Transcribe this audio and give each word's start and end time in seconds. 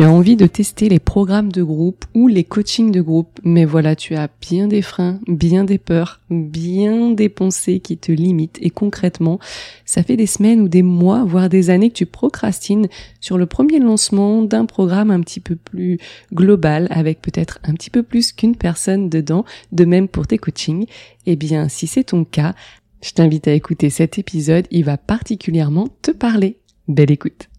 Tu 0.00 0.06
as 0.06 0.10
envie 0.10 0.36
de 0.36 0.46
tester 0.46 0.88
les 0.88 0.98
programmes 0.98 1.52
de 1.52 1.62
groupe 1.62 2.06
ou 2.14 2.26
les 2.26 2.42
coachings 2.42 2.90
de 2.90 3.02
groupe, 3.02 3.38
mais 3.44 3.66
voilà, 3.66 3.94
tu 3.94 4.14
as 4.14 4.30
bien 4.40 4.66
des 4.66 4.80
freins, 4.80 5.20
bien 5.28 5.64
des 5.64 5.76
peurs, 5.76 6.22
bien 6.30 7.10
des 7.10 7.28
pensées 7.28 7.80
qui 7.80 7.98
te 7.98 8.10
limitent 8.10 8.56
et 8.62 8.70
concrètement, 8.70 9.38
ça 9.84 10.02
fait 10.02 10.16
des 10.16 10.24
semaines 10.24 10.62
ou 10.62 10.68
des 10.70 10.82
mois, 10.82 11.24
voire 11.24 11.50
des 11.50 11.68
années 11.68 11.90
que 11.90 11.96
tu 11.96 12.06
procrastines 12.06 12.88
sur 13.20 13.36
le 13.36 13.44
premier 13.44 13.78
lancement 13.78 14.40
d'un 14.40 14.64
programme 14.64 15.10
un 15.10 15.20
petit 15.20 15.40
peu 15.40 15.54
plus 15.54 15.98
global 16.32 16.86
avec 16.88 17.20
peut-être 17.20 17.58
un 17.64 17.74
petit 17.74 17.90
peu 17.90 18.02
plus 18.02 18.32
qu'une 18.32 18.56
personne 18.56 19.10
dedans, 19.10 19.44
de 19.70 19.84
même 19.84 20.08
pour 20.08 20.26
tes 20.26 20.38
coachings. 20.38 20.86
Eh 21.26 21.36
bien, 21.36 21.68
si 21.68 21.86
c'est 21.86 22.04
ton 22.04 22.24
cas, 22.24 22.54
je 23.02 23.10
t'invite 23.10 23.48
à 23.48 23.52
écouter 23.52 23.90
cet 23.90 24.18
épisode, 24.18 24.66
il 24.70 24.86
va 24.86 24.96
particulièrement 24.96 25.88
te 26.00 26.10
parler. 26.10 26.56
Belle 26.88 27.10
écoute. 27.10 27.49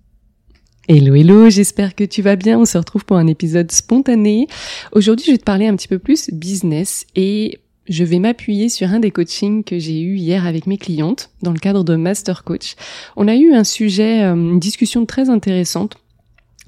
Hello 0.88 1.14
hello, 1.14 1.48
j'espère 1.48 1.94
que 1.94 2.04
tu 2.04 2.24
vas 2.24 2.36
bien. 2.36 2.60
On 2.60 2.66
se 2.66 2.76
retrouve 2.76 3.06
pour 3.06 3.18
un 3.18 3.28
épisode 3.28 3.72
spontané. 3.72 4.48
Aujourd'hui, 4.94 5.28
je 5.28 5.32
vais 5.32 5.38
te 5.38 5.44
parler 5.44 5.68
un 5.68 5.76
petit 5.76 5.88
peu 5.88 6.00
plus 6.00 6.32
business 6.32 7.06
et 7.16 7.60
je 7.88 8.04
vais 8.04 8.18
m'appuyer 8.18 8.68
sur 8.68 8.90
un 8.90 9.00
des 9.00 9.12
coachings 9.12 9.64
que 9.64 9.78
j'ai 9.78 10.02
eu 10.02 10.16
hier 10.16 10.48
avec 10.48 10.66
mes 10.66 10.80
clientes 10.80 11.30
dans 11.44 11.52
le 11.52 11.60
cadre 11.60 11.84
de 11.84 11.96
Master 11.96 12.44
Coach. 12.44 12.76
On 13.16 13.28
a 13.28 13.36
eu 13.36 13.54
un 13.54 13.64
sujet, 13.64 14.24
euh, 14.24 14.34
une 14.34 14.60
discussion 14.60 15.06
très 15.06 15.30
intéressante 15.30 15.98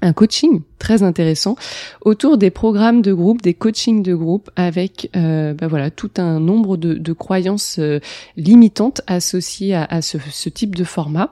un 0.03 0.11
coaching 0.11 0.61
très 0.79 1.01
intéressant 1.01 1.55
autour 2.01 2.37
des 2.37 2.49
programmes 2.49 3.01
de 3.01 3.13
groupe, 3.13 3.41
des 3.41 3.53
coachings 3.53 4.03
de 4.03 4.13
groupe, 4.13 4.49
avec 4.57 5.09
euh, 5.15 5.53
bah 5.53 5.67
voilà 5.67 5.91
tout 5.91 6.11
un 6.17 6.41
nombre 6.41 6.75
de, 6.75 7.13
croyances 7.13 7.77
euh, 7.79 8.01
limitantes 8.35 9.01
associées 9.07 9.75
à, 9.75 10.01
ce, 10.01 10.17
ce, 10.29 10.49
type 10.49 10.75
de 10.75 10.83
format. 10.83 11.31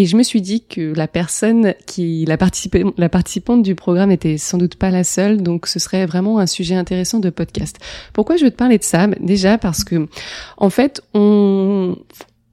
Et 0.00 0.06
je 0.06 0.16
me 0.16 0.22
suis 0.22 0.40
dit 0.40 0.62
que 0.62 0.94
la 0.94 1.06
personne 1.06 1.74
qui, 1.84 2.24
la, 2.24 2.38
participante 2.38 3.62
du 3.62 3.74
programme 3.74 4.10
était 4.10 4.38
sans 4.38 4.56
doute 4.56 4.76
pas 4.76 4.88
la 4.88 5.04
seule, 5.04 5.42
donc 5.42 5.66
ce 5.66 5.78
serait 5.78 6.06
vraiment 6.06 6.38
un 6.38 6.46
sujet 6.46 6.74
intéressant 6.74 7.18
de 7.18 7.28
podcast. 7.28 7.78
Pourquoi 8.14 8.38
je 8.38 8.44
veux 8.44 8.50
te 8.50 8.56
parler 8.56 8.78
de 8.78 8.82
ça? 8.82 9.08
Déjà 9.20 9.58
parce 9.58 9.84
que, 9.84 10.08
en 10.56 10.70
fait, 10.70 11.02
on, 11.12 11.98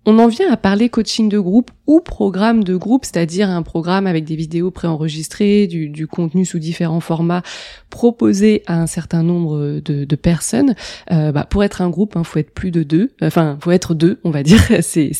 on 0.08 0.20
en 0.20 0.28
vient 0.28 0.50
à 0.50 0.56
parler 0.56 0.88
coaching 0.88 1.28
de 1.28 1.38
groupe 1.38 1.70
ou 1.86 2.00
programme 2.00 2.64
de 2.64 2.78
groupe, 2.78 3.04
c'est-à-dire 3.04 3.50
un 3.50 3.62
programme 3.62 4.08
avec 4.08 4.24
des 4.24 4.38
vidéos 4.38 4.72
préenregistrées, 4.72 5.68
du, 5.68 5.90
du 5.90 6.08
contenu 6.08 6.46
sous 6.46 6.60
différents 6.60 7.02
formats 7.02 7.44
proposé 7.90 8.64
à 8.68 8.80
un 8.80 8.88
certain 8.88 9.22
nombre 9.22 9.82
de, 9.82 10.16
personnes. 10.16 10.76
Euh, 11.12 11.34
bah, 11.34 11.46
pour 11.50 11.64
être 11.64 11.82
un 11.82 11.90
groupe, 11.90 12.14
il 12.16 12.20
hein, 12.20 12.24
faut 12.24 12.40
être 12.40 12.52
plus 12.52 12.72
de 12.72 12.84
deux, 12.84 13.12
enfin 13.22 13.58
faut 13.62 13.72
être 13.72 13.96
deux, 13.96 14.20
on 14.24 14.32
va 14.32 14.44
dire. 14.44 14.62
C'est, 14.82 15.12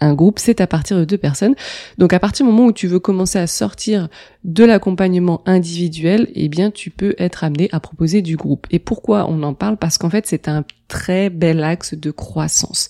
un 0.00 0.14
groupe, 0.14 0.40
c'est 0.40 0.60
à 0.60 0.66
partir 0.66 0.98
de 0.98 1.04
deux 1.04 1.18
personnes. 1.18 1.54
Donc 1.98 2.12
à 2.12 2.18
partir 2.18 2.44
du 2.44 2.50
moment 2.50 2.66
où 2.66 2.72
tu 2.72 2.88
veux 2.88 2.98
commencer 2.98 3.38
à 3.38 3.46
sortir 3.46 4.08
de 4.42 4.64
l'accompagnement 4.64 5.42
individuel, 5.46 6.28
eh 6.34 6.48
bien 6.48 6.72
tu 6.72 6.90
peux 6.90 7.14
être 7.18 7.44
amené 7.44 7.68
à 7.70 7.78
proposer 7.78 8.22
du 8.22 8.36
groupe. 8.36 8.66
Et 8.70 8.80
pourquoi 8.80 9.26
on 9.28 9.42
en 9.44 9.54
parle? 9.54 9.76
Parce 9.76 9.98
qu'en 9.98 10.10
fait 10.10 10.26
c'est 10.26 10.48
un 10.48 10.64
très 10.88 11.30
bel 11.30 11.62
axe 11.62 11.94
de 11.94 12.10
croissance. 12.10 12.88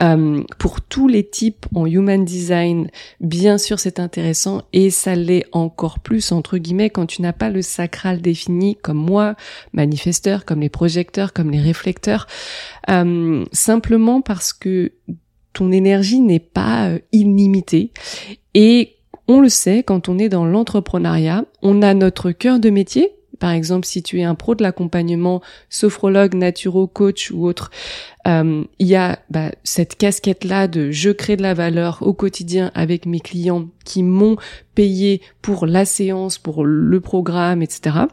Euh, 0.00 0.42
pour 0.58 0.80
tous 0.80 1.06
les 1.06 1.24
types 1.28 1.66
en 1.74 1.86
human 1.86 2.24
design, 2.24 2.90
bien 3.20 3.58
sûr 3.58 3.78
c'est 3.78 4.00
intéressant 4.00 4.62
et 4.72 4.90
ça 4.90 5.14
l'est 5.14 5.46
encore 5.52 6.00
plus 6.00 6.32
entre 6.32 6.58
guillemets 6.58 6.90
quand 6.90 7.06
tu 7.06 7.22
n'as 7.22 7.32
pas 7.32 7.50
le 7.50 7.62
sacral 7.62 8.20
défini 8.20 8.76
comme 8.76 8.98
moi, 8.98 9.36
manifesteur, 9.72 10.44
comme 10.44 10.60
les 10.60 10.68
projecteurs, 10.68 11.32
comme 11.32 11.50
les 11.50 11.60
réflecteurs, 11.60 12.26
euh, 12.90 13.44
simplement 13.52 14.20
parce 14.20 14.52
que 14.52 14.92
ton 15.52 15.70
énergie 15.70 16.20
n'est 16.20 16.40
pas 16.40 16.88
euh, 16.88 16.98
illimitée 17.12 17.92
et 18.54 18.96
on 19.28 19.40
le 19.40 19.48
sait 19.48 19.82
quand 19.82 20.08
on 20.08 20.18
est 20.18 20.28
dans 20.28 20.44
l'entrepreneuriat, 20.44 21.44
on 21.62 21.82
a 21.82 21.94
notre 21.94 22.32
cœur 22.32 22.58
de 22.58 22.70
métier 22.70 23.12
par 23.38 23.50
exemple, 23.50 23.86
si 23.86 24.02
tu 24.02 24.20
es 24.20 24.24
un 24.24 24.34
pro 24.34 24.54
de 24.54 24.62
l'accompagnement, 24.62 25.42
sophrologue, 25.68 26.34
naturo, 26.34 26.86
coach 26.86 27.30
ou 27.30 27.46
autre, 27.46 27.70
euh, 28.26 28.64
il 28.78 28.86
y 28.86 28.96
a 28.96 29.18
bah, 29.30 29.50
cette 29.64 29.96
casquette-là 29.96 30.68
de 30.68 30.90
je 30.90 31.10
crée 31.10 31.36
de 31.36 31.42
la 31.42 31.54
valeur 31.54 31.98
au 32.02 32.14
quotidien 32.14 32.70
avec 32.74 33.06
mes 33.06 33.20
clients 33.20 33.68
qui 33.84 34.02
m'ont 34.02 34.36
payé 34.74 35.20
pour 35.42 35.66
la 35.66 35.84
séance, 35.84 36.38
pour 36.38 36.64
le 36.64 37.00
programme, 37.00 37.62
etc. 37.62 38.06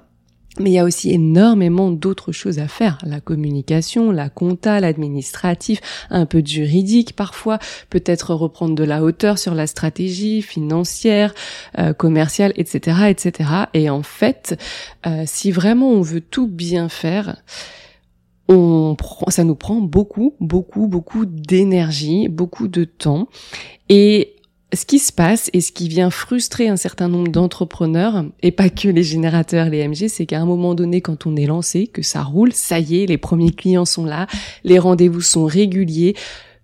Mais 0.60 0.72
il 0.72 0.74
y 0.74 0.80
a 0.80 0.84
aussi 0.84 1.12
énormément 1.12 1.92
d'autres 1.92 2.32
choses 2.34 2.60
à 2.60 2.68
faire. 2.68 2.98
La 3.06 3.22
communication, 3.22 4.12
la 4.12 4.30
compta, 4.30 4.80
l'administratif, 4.82 5.80
un 6.10 6.26
peu 6.26 6.42
de 6.42 6.48
juridique 6.48 7.16
parfois, 7.16 7.58
peut-être 7.90 8.34
reprendre 8.34 8.76
de 8.76 8.84
la 8.84 9.02
hauteur 9.02 9.38
sur 9.38 9.56
la 9.56 9.66
stratégie 9.66 10.42
financière, 10.42 11.34
euh, 11.80 11.94
commerciale, 11.94 12.52
etc., 12.58 13.08
etc. 13.10 13.50
Et 13.74 13.90
en 13.90 14.04
fait, 14.04 14.60
euh, 15.06 15.24
si 15.26 15.52
vraiment 15.52 15.90
on 15.90 16.02
veut 16.02 16.22
tout 16.22 16.48
bien 16.48 16.90
faire, 16.90 17.42
on 18.50 18.96
prend, 18.98 19.30
ça 19.30 19.46
nous 19.46 19.56
prend 19.56 19.80
beaucoup, 19.80 20.36
beaucoup, 20.42 20.88
beaucoup 20.88 21.26
d'énergie, 21.26 22.28
beaucoup 22.28 22.68
de 22.68 22.84
temps. 22.84 23.30
Et 23.88 24.36
ce 24.74 24.86
qui 24.86 25.00
se 25.00 25.12
passe 25.12 25.50
et 25.54 25.62
ce 25.62 25.72
qui 25.72 25.88
vient 25.88 26.10
frustrer 26.10 26.70
un 26.70 26.78
certain 26.78 27.08
nombre 27.08 27.32
d'entrepreneurs, 27.32 28.26
et 28.42 28.52
pas 28.52 28.70
que 28.70 28.88
les 28.88 29.04
générateurs, 29.04 29.70
les 29.70 29.88
MG, 29.88 30.08
c'est 30.08 30.26
qu'à 30.26 30.40
un 30.40 30.46
moment 30.46 30.76
donné, 30.76 31.02
quand 31.02 31.26
on 31.26 31.36
est 31.36 31.46
lancé, 31.46 31.88
que 31.88 32.02
ça 32.02 32.24
roule, 32.24 32.54
ça 32.54 32.80
y 32.80 33.02
est, 33.04 33.06
les 33.06 33.18
premiers 33.18 33.52
clients 33.52 33.86
sont 33.86 34.06
là, 34.06 34.28
les 34.64 34.80
rendez-vous 34.80 35.22
sont 35.22 35.46
réguliers, 35.46 36.16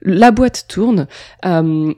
la 0.01 0.31
boîte 0.31 0.65
tourne. 0.67 1.07
Euh, 1.45 1.93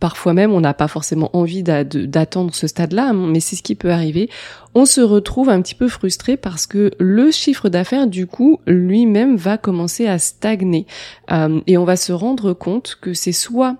parfois 0.00 0.32
même, 0.32 0.52
on 0.52 0.60
n'a 0.60 0.74
pas 0.74 0.86
forcément 0.86 1.36
envie 1.36 1.62
d'attendre 1.64 2.54
ce 2.54 2.66
stade-là, 2.66 3.12
mais 3.12 3.40
c'est 3.40 3.56
ce 3.56 3.62
qui 3.62 3.74
peut 3.74 3.90
arriver. 3.90 4.30
On 4.74 4.86
se 4.86 5.00
retrouve 5.00 5.48
un 5.48 5.60
petit 5.60 5.74
peu 5.74 5.88
frustré 5.88 6.36
parce 6.36 6.66
que 6.66 6.92
le 7.00 7.32
chiffre 7.32 7.68
d'affaires, 7.68 8.06
du 8.06 8.26
coup, 8.28 8.60
lui-même 8.66 9.36
va 9.36 9.58
commencer 9.58 10.06
à 10.06 10.18
stagner. 10.18 10.86
Euh, 11.32 11.60
et 11.66 11.78
on 11.78 11.84
va 11.84 11.96
se 11.96 12.12
rendre 12.12 12.52
compte 12.52 12.96
que 13.00 13.12
c'est 13.12 13.32
soit 13.32 13.76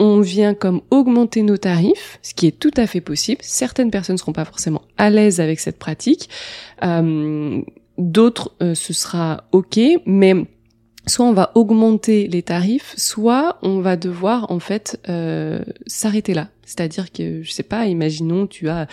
on 0.00 0.20
vient 0.20 0.54
comme 0.54 0.80
augmenter 0.90 1.42
nos 1.42 1.58
tarifs, 1.58 2.18
ce 2.22 2.34
qui 2.34 2.46
est 2.46 2.58
tout 2.58 2.72
à 2.76 2.86
fait 2.86 3.02
possible. 3.02 3.40
Certaines 3.44 3.90
personnes 3.90 4.14
ne 4.14 4.18
seront 4.18 4.32
pas 4.32 4.46
forcément 4.46 4.82
à 4.96 5.10
l'aise 5.10 5.40
avec 5.40 5.60
cette 5.60 5.78
pratique. 5.78 6.30
Euh, 6.82 7.60
d'autres, 7.98 8.52
euh, 8.62 8.74
ce 8.74 8.94
sera 8.94 9.44
OK, 9.52 9.78
mais 10.06 10.34
soit 11.06 11.26
on 11.26 11.34
va 11.34 11.52
augmenter 11.54 12.28
les 12.28 12.42
tarifs, 12.42 12.94
soit 12.96 13.58
on 13.62 13.80
va 13.80 13.96
devoir 13.96 14.50
en 14.50 14.58
fait 14.58 14.98
euh, 15.10 15.60
s'arrêter 15.86 16.32
là. 16.32 16.48
C'est-à-dire 16.64 17.12
que, 17.12 17.42
je 17.42 17.50
sais 17.50 17.62
pas, 17.62 17.86
imaginons 17.86 18.46
tu 18.46 18.70
as 18.70 18.86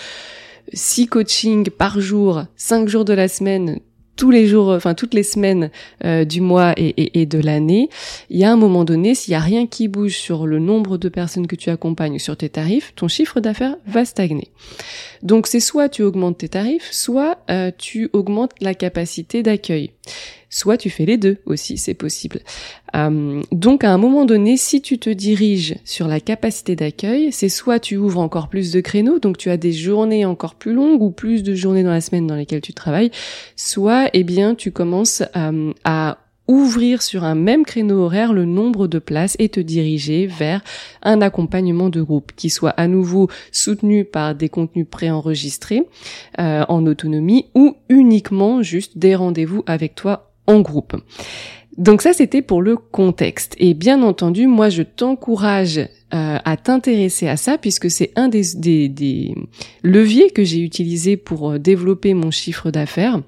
six 0.74 1.08
coachings 1.08 1.70
par 1.70 2.02
jour, 2.02 2.44
cinq 2.58 2.90
jours 2.90 3.06
de 3.06 3.14
la 3.14 3.30
semaine, 3.30 3.80
tous 4.18 4.32
les 4.32 4.48
jours, 4.48 4.70
enfin 4.70 4.96
toutes 4.96 5.14
les 5.14 5.24
semaines 5.24 5.70
euh, 6.04 6.26
du 6.26 6.42
mois 6.42 6.74
et, 6.76 7.26
de 7.26 7.40
l'année, 7.40 7.90
il 8.30 8.38
y 8.38 8.44
a 8.44 8.52
un 8.52 8.58
moment 8.58 8.84
donné, 8.84 9.16
s'il 9.16 9.32
y 9.32 9.36
a 9.36 9.40
rien 9.40 9.68
qui 9.68 9.88
bouge 9.88 10.18
sur 10.18 10.46
le 10.46 10.60
nombre 10.60 10.98
de 10.98 11.08
personnes 11.08 11.48
que 11.48 11.56
tu 11.56 11.70
accompagnes 11.70 12.20
sur 12.20 12.36
tes 12.36 12.50
tarifs, 12.50 12.94
ton 12.96 13.08
chiffre 13.08 13.40
d'affaires 13.40 13.78
va 13.86 14.04
stagner. 14.04 14.50
Donc 15.24 15.48
c'est 15.48 15.60
soit 15.60 15.88
tu 15.88 16.04
augmentes 16.04 16.40
tes 16.40 16.50
tarifs, 16.50 16.90
soit 16.92 17.38
euh, 17.50 17.72
tu 17.78 18.10
augmentes 18.14 18.52
la 18.60 18.74
capacité 18.74 19.44
d'accueil. 19.44 19.92
Soit 20.50 20.78
tu 20.78 20.90
fais 20.90 21.06
les 21.06 21.18
deux 21.18 21.38
aussi, 21.46 21.78
c'est 21.78 21.94
possible. 21.94 22.40
Euh, 22.96 23.42
donc 23.52 23.84
à 23.84 23.92
un 23.92 23.98
moment 23.98 24.26
donné, 24.26 24.56
si 24.56 24.82
tu 24.82 24.98
te 24.98 25.10
diriges 25.10 25.76
sur 25.84 26.08
la 26.08 26.20
capacité 26.20 26.76
d'accueil, 26.76 27.32
c'est 27.32 27.50
soit 27.50 27.80
tu 27.80 27.98
ouvres 27.98 28.20
encore 28.20 28.48
plus 28.48 28.72
de 28.72 28.80
créneaux, 28.80 29.20
donc 29.20 29.38
tu 29.38 29.50
as 29.50 29.58
des 29.58 29.74
journées 29.74 30.26
encore 30.26 30.56
plus 30.56 30.74
longues 30.74 31.02
ou 31.02 31.12
plus 31.12 31.44
de 31.44 31.54
journées 31.54 31.84
dans 31.84 31.92
la 31.92 32.02
semaine 32.02 32.28
dans 32.28 32.36
lesquelles 32.36 32.62
tu 32.62 32.74
travailles, 32.74 33.12
soit 33.56 34.10
eh 34.14 34.24
bien 34.24 34.56
tu 34.56 34.72
commences 34.72 35.22
euh, 35.36 35.74
à 35.84 36.20
ouvrir 36.48 37.02
sur 37.02 37.24
un 37.24 37.36
même 37.36 37.66
créneau 37.66 38.04
horaire 38.04 38.34
le 38.34 38.46
nombre 38.46 38.88
de 38.88 39.00
places 39.00 39.36
et 39.40 39.50
te 39.50 39.60
diriger 39.60 40.28
vers 40.28 40.64
un 41.04 41.22
accompagnement 41.22 41.90
de 41.90 42.02
groupe 42.02 42.32
qui 42.36 42.50
soit 42.50 42.72
à 42.72 42.88
nouveau 42.88 43.30
soutenu 43.52 44.06
par 44.06 44.34
des 44.34 44.50
contenus 44.50 44.88
préenregistrés 44.90 45.84
euh, 46.40 46.64
en 46.70 46.86
autonomie 46.86 47.48
ou 47.54 47.76
uniquement 47.90 48.62
juste 48.64 48.98
des 48.98 49.16
rendez-vous 49.16 49.64
avec 49.68 49.96
toi 49.96 50.27
en 50.48 50.62
groupe. 50.62 50.96
Donc 51.78 52.02
ça, 52.02 52.12
c'était 52.12 52.42
pour 52.42 52.62
le 52.62 52.76
contexte. 52.76 53.56
Et 53.60 53.74
bien 53.76 54.02
entendu, 54.02 54.48
moi, 54.48 54.70
je 54.70 54.82
t'encourage 54.82 55.78
euh, 55.78 56.38
à 56.44 56.58
t'intéresser 56.58 57.28
à 57.28 57.38
ça 57.38 57.58
puisque 57.58 57.92
c'est 57.92 58.12
un 58.16 58.30
des, 58.30 58.56
des, 58.56 59.36
leviers 59.84 60.32
que 60.32 60.44
j'ai 60.44 60.62
utilisé 60.62 61.18
pour 61.18 61.52
euh, 61.52 61.60
développer 61.60 62.14
mon 62.14 62.32
chiffre 62.32 62.72
d'affaires. 62.72 63.22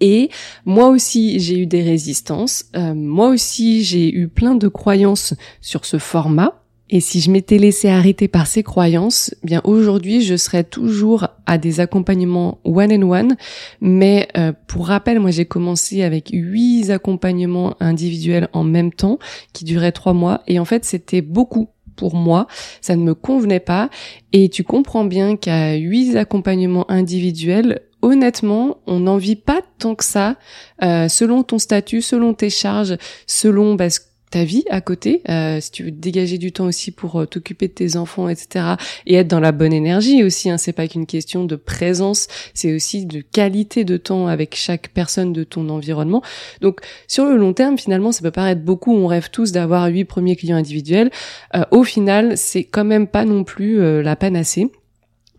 Et 0.00 0.28
moi 0.64 0.88
aussi, 0.90 1.40
j'ai 1.40 1.58
eu 1.58 1.66
des 1.66 1.82
résistances. 1.82 2.66
Euh, 2.76 2.94
moi 2.94 3.28
aussi, 3.30 3.82
j'ai 3.82 4.14
eu 4.14 4.28
plein 4.28 4.54
de 4.54 4.68
croyances 4.68 5.34
sur 5.60 5.86
ce 5.86 5.98
format. 5.98 6.62
Et 6.88 7.00
si 7.00 7.20
je 7.20 7.30
m'étais 7.30 7.58
laissé 7.58 7.88
arrêter 7.88 8.28
par 8.28 8.46
ces 8.46 8.62
croyances, 8.62 9.34
eh 9.42 9.46
bien 9.46 9.60
aujourd'hui 9.64 10.22
je 10.22 10.36
serais 10.36 10.62
toujours 10.62 11.28
à 11.44 11.58
des 11.58 11.80
accompagnements 11.80 12.58
one 12.64 12.92
and 12.92 13.10
one. 13.10 13.36
Mais 13.80 14.28
euh, 14.36 14.52
pour 14.66 14.86
rappel, 14.86 15.18
moi 15.18 15.32
j'ai 15.32 15.46
commencé 15.46 16.02
avec 16.02 16.30
huit 16.32 16.90
accompagnements 16.90 17.74
individuels 17.80 18.48
en 18.52 18.62
même 18.62 18.92
temps, 18.92 19.18
qui 19.52 19.64
duraient 19.64 19.92
trois 19.92 20.12
mois. 20.12 20.42
Et 20.46 20.60
en 20.60 20.64
fait 20.64 20.84
c'était 20.84 21.22
beaucoup 21.22 21.68
pour 21.96 22.14
moi, 22.14 22.46
ça 22.80 22.94
ne 22.94 23.02
me 23.02 23.14
convenait 23.14 23.58
pas. 23.58 23.90
Et 24.32 24.48
tu 24.48 24.62
comprends 24.62 25.04
bien 25.04 25.36
qu'à 25.36 25.74
huit 25.74 26.14
accompagnements 26.16 26.88
individuels, 26.90 27.80
honnêtement, 28.02 28.78
on 28.86 29.00
n'en 29.00 29.16
vit 29.16 29.36
pas 29.36 29.62
tant 29.78 29.94
que 29.94 30.04
ça, 30.04 30.36
euh, 30.82 31.08
selon 31.08 31.42
ton 31.42 31.58
statut, 31.58 32.02
selon 32.02 32.34
tes 32.34 32.50
charges, 32.50 32.96
selon 33.26 33.74
bah, 33.74 33.88
ta 34.30 34.44
vie 34.44 34.64
à 34.70 34.80
côté, 34.80 35.22
euh, 35.28 35.60
si 35.60 35.70
tu 35.70 35.84
veux 35.84 35.90
dégager 35.90 36.38
du 36.38 36.52
temps 36.52 36.66
aussi 36.66 36.90
pour 36.90 37.20
euh, 37.20 37.26
t'occuper 37.26 37.68
de 37.68 37.72
tes 37.72 37.96
enfants, 37.96 38.28
etc. 38.28 38.74
Et 39.06 39.14
être 39.14 39.28
dans 39.28 39.40
la 39.40 39.52
bonne 39.52 39.72
énergie 39.72 40.24
aussi. 40.24 40.50
Hein, 40.50 40.58
c'est 40.58 40.72
pas 40.72 40.88
qu'une 40.88 41.06
question 41.06 41.44
de 41.44 41.56
présence, 41.56 42.28
c'est 42.54 42.74
aussi 42.74 43.06
de 43.06 43.20
qualité 43.20 43.84
de 43.84 43.96
temps 43.96 44.26
avec 44.26 44.56
chaque 44.56 44.88
personne 44.88 45.32
de 45.32 45.44
ton 45.44 45.68
environnement. 45.68 46.22
Donc 46.60 46.80
sur 47.06 47.26
le 47.26 47.36
long 47.36 47.52
terme, 47.52 47.78
finalement, 47.78 48.12
ça 48.12 48.22
peut 48.22 48.30
paraître 48.30 48.62
beaucoup. 48.62 48.94
On 48.94 49.06
rêve 49.06 49.30
tous 49.30 49.52
d'avoir 49.52 49.86
huit 49.88 50.04
premiers 50.04 50.36
clients 50.36 50.56
individuels. 50.56 51.10
Euh, 51.54 51.64
au 51.70 51.84
final, 51.84 52.36
c'est 52.36 52.64
quand 52.64 52.84
même 52.84 53.06
pas 53.06 53.24
non 53.24 53.44
plus 53.44 54.02
la 54.02 54.16
panacée. 54.16 54.70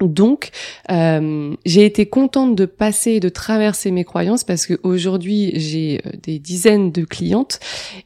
Donc, 0.05 0.51
euh, 0.91 1.55
j'ai 1.65 1.85
été 1.85 2.05
contente 2.05 2.55
de 2.55 2.65
passer 2.65 3.13
et 3.13 3.19
de 3.19 3.29
traverser 3.29 3.91
mes 3.91 4.03
croyances 4.03 4.43
parce 4.43 4.67
qu'aujourd'hui, 4.67 5.51
j'ai 5.55 6.01
euh, 6.05 6.11
des 6.21 6.39
dizaines 6.39 6.91
de 6.91 7.03
clientes 7.03 7.59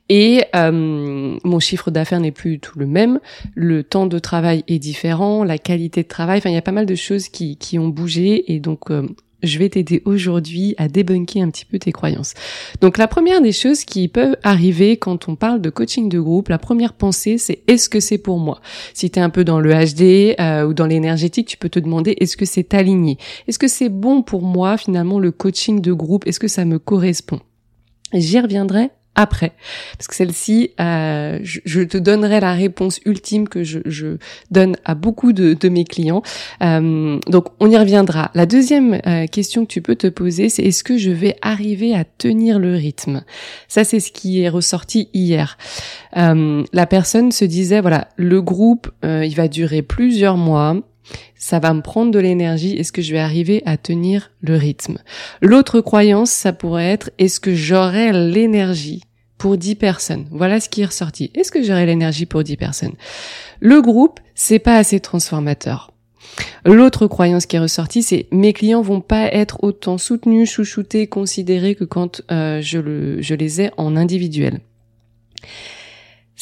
et 0.09 0.43
euh, 0.55 1.37
mon 1.43 1.59
chiffre 1.59 1.91
d'affaires 1.91 2.19
n'est 2.19 2.31
plus 2.31 2.59
tout 2.59 2.79
le 2.79 2.85
même. 2.85 3.19
Le 3.55 3.83
temps 3.83 4.07
de 4.07 4.19
travail 4.19 4.63
est 4.67 4.79
différent, 4.79 5.43
la 5.43 5.57
qualité 5.57 6.03
de 6.03 6.07
travail, 6.07 6.37
enfin, 6.37 6.49
il 6.49 6.55
y 6.55 6.57
a 6.57 6.61
pas 6.61 6.71
mal 6.71 6.85
de 6.85 6.95
choses 6.95 7.27
qui, 7.27 7.57
qui 7.57 7.77
ont 7.77 7.89
bougé 7.89 8.53
et 8.53 8.59
donc 8.59 8.89
je 9.43 9.59
vais 9.59 9.69
t'aider 9.69 10.01
aujourd'hui 10.05 10.75
à 10.77 10.87
débunker 10.87 11.41
un 11.41 11.49
petit 11.49 11.65
peu 11.65 11.79
tes 11.79 11.91
croyances. 11.91 12.33
Donc 12.81 12.97
la 12.97 13.07
première 13.07 13.41
des 13.41 13.51
choses 13.51 13.83
qui 13.83 14.07
peuvent 14.07 14.37
arriver 14.43 14.97
quand 14.97 15.29
on 15.29 15.35
parle 15.35 15.61
de 15.61 15.69
coaching 15.69 16.09
de 16.09 16.19
groupe, 16.19 16.49
la 16.49 16.57
première 16.57 16.93
pensée 16.93 17.37
c'est 17.37 17.63
est-ce 17.67 17.89
que 17.89 17.99
c'est 17.99 18.17
pour 18.17 18.39
moi? 18.39 18.61
Si 18.93 19.09
tu 19.09 19.19
es 19.19 19.21
un 19.21 19.29
peu 19.29 19.43
dans 19.43 19.59
le 19.59 19.71
HD 19.71 20.39
euh, 20.39 20.65
ou 20.65 20.73
dans 20.73 20.87
l'énergétique, 20.87 21.47
tu 21.47 21.57
peux 21.57 21.69
te 21.69 21.79
demander 21.79 22.15
est-ce 22.19 22.37
que 22.37 22.45
c'est 22.45 22.73
aligné? 22.73 23.17
Est-ce 23.47 23.59
que 23.59 23.67
c'est 23.67 23.89
bon 23.89 24.21
pour 24.21 24.41
moi 24.41 24.77
finalement 24.77 25.19
le 25.19 25.31
coaching 25.31 25.81
de 25.81 25.93
groupe? 25.93 26.27
Est-ce 26.27 26.39
que 26.39 26.47
ça 26.47 26.65
me 26.65 26.79
correspond? 26.79 27.39
J'y 28.13 28.39
reviendrai 28.39 28.89
après. 29.15 29.51
Parce 29.97 30.07
que 30.07 30.15
celle-ci, 30.15 30.71
euh, 30.79 31.39
je, 31.43 31.81
te 31.81 31.97
donnerai 31.97 32.39
la 32.39 32.53
réponse 32.53 32.99
ultime 33.05 33.47
que 33.47 33.63
je, 33.63 34.17
donne 34.51 34.75
à 34.85 34.95
beaucoup 34.95 35.33
de, 35.33 35.69
mes 35.69 35.83
clients. 35.83 36.21
Euh, 36.63 37.19
donc 37.27 37.47
on 37.59 37.69
y 37.69 37.77
reviendra. 37.77 38.31
La 38.33 38.45
deuxième 38.45 38.99
euh, 39.05 39.27
question 39.27 39.65
que 39.65 39.71
tu 39.71 39.81
peux 39.81 39.95
te 39.95 40.07
poser, 40.07 40.49
c'est 40.49 40.63
est-ce 40.63 40.83
que 40.83 40.97
je 40.97 41.11
vais 41.11 41.35
arriver 41.41 41.95
à 41.95 42.03
tenir 42.03 42.59
le 42.59 42.73
rythme? 42.73 43.23
Ça, 43.67 43.83
c'est 43.83 43.99
ce 43.99 44.11
qui 44.11 44.41
est 44.41 44.49
ressorti 44.49 45.09
hier. 45.13 45.57
la 46.13 46.85
personne 46.87 47.31
se 47.31 47.45
disait, 47.45 47.81
voilà, 47.81 48.09
le 48.15 48.41
groupe, 48.41 48.89
il 49.03 49.35
va 49.35 49.47
durer 49.47 49.81
plusieurs 49.81 50.37
mois 50.37 50.77
ça 51.35 51.59
va 51.59 51.73
me 51.73 51.81
prendre 51.81 52.11
de 52.11 52.19
l'énergie, 52.19 52.75
est-ce 52.75 52.91
que 52.91 53.01
je 53.01 53.11
vais 53.11 53.19
arriver 53.19 53.63
à 53.65 53.77
tenir 53.77 54.31
le 54.41 54.55
rythme? 54.55 54.97
L'autre 55.41 55.81
croyance, 55.81 56.31
ça 56.31 56.53
pourrait 56.53 56.89
être, 56.89 57.11
est-ce 57.17 57.39
que 57.39 57.55
j'aurai 57.55 58.11
l'énergie 58.11 59.03
pour 59.37 59.57
10 59.57 59.75
personnes? 59.75 60.27
Voilà 60.31 60.59
ce 60.59 60.69
qui 60.69 60.81
est 60.81 60.85
ressorti. 60.85 61.31
Est-ce 61.33 61.51
que 61.51 61.63
j'aurai 61.63 61.85
l'énergie 61.85 62.25
pour 62.25 62.43
10 62.43 62.57
personnes? 62.57 62.93
Le 63.59 63.81
groupe, 63.81 64.19
c'est 64.35 64.59
pas 64.59 64.77
assez 64.77 64.99
transformateur. 64.99 65.91
L'autre 66.65 67.07
croyance 67.07 67.45
qui 67.45 67.55
est 67.55 67.59
ressortie, 67.59 68.03
c'est 68.03 68.27
mes 68.31 68.53
clients 68.53 68.81
vont 68.81 69.01
pas 69.01 69.25
être 69.33 69.63
autant 69.63 69.97
soutenus, 69.97 70.49
chouchoutés, 70.49 71.07
considérés 71.07 71.75
que 71.75 71.83
quand 71.83 72.21
euh, 72.31 72.61
je, 72.61 73.17
je 73.19 73.35
les 73.35 73.61
ai 73.61 73.71
en 73.77 73.95
individuel. 73.95 74.61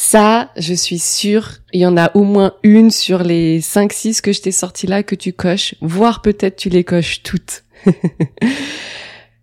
Ça, 0.02 0.50
je 0.56 0.74
suis 0.74 0.98
sûre, 0.98 1.58
il 1.74 1.82
y 1.82 1.86
en 1.86 1.98
a 1.98 2.10
au 2.16 2.24
moins 2.24 2.54
une 2.64 2.90
sur 2.90 3.22
les 3.22 3.60
5-6 3.60 4.22
que 4.22 4.32
je 4.32 4.40
t'ai 4.40 4.54
sorti 4.54 4.88
là 4.88 5.04
que 5.04 5.14
tu 5.14 5.34
coches, 5.34 5.76
voire 5.82 6.22
peut-être 6.22 6.56
tu 6.56 6.70
les 6.70 6.86
coches 6.86 7.22
toutes. 7.22 7.66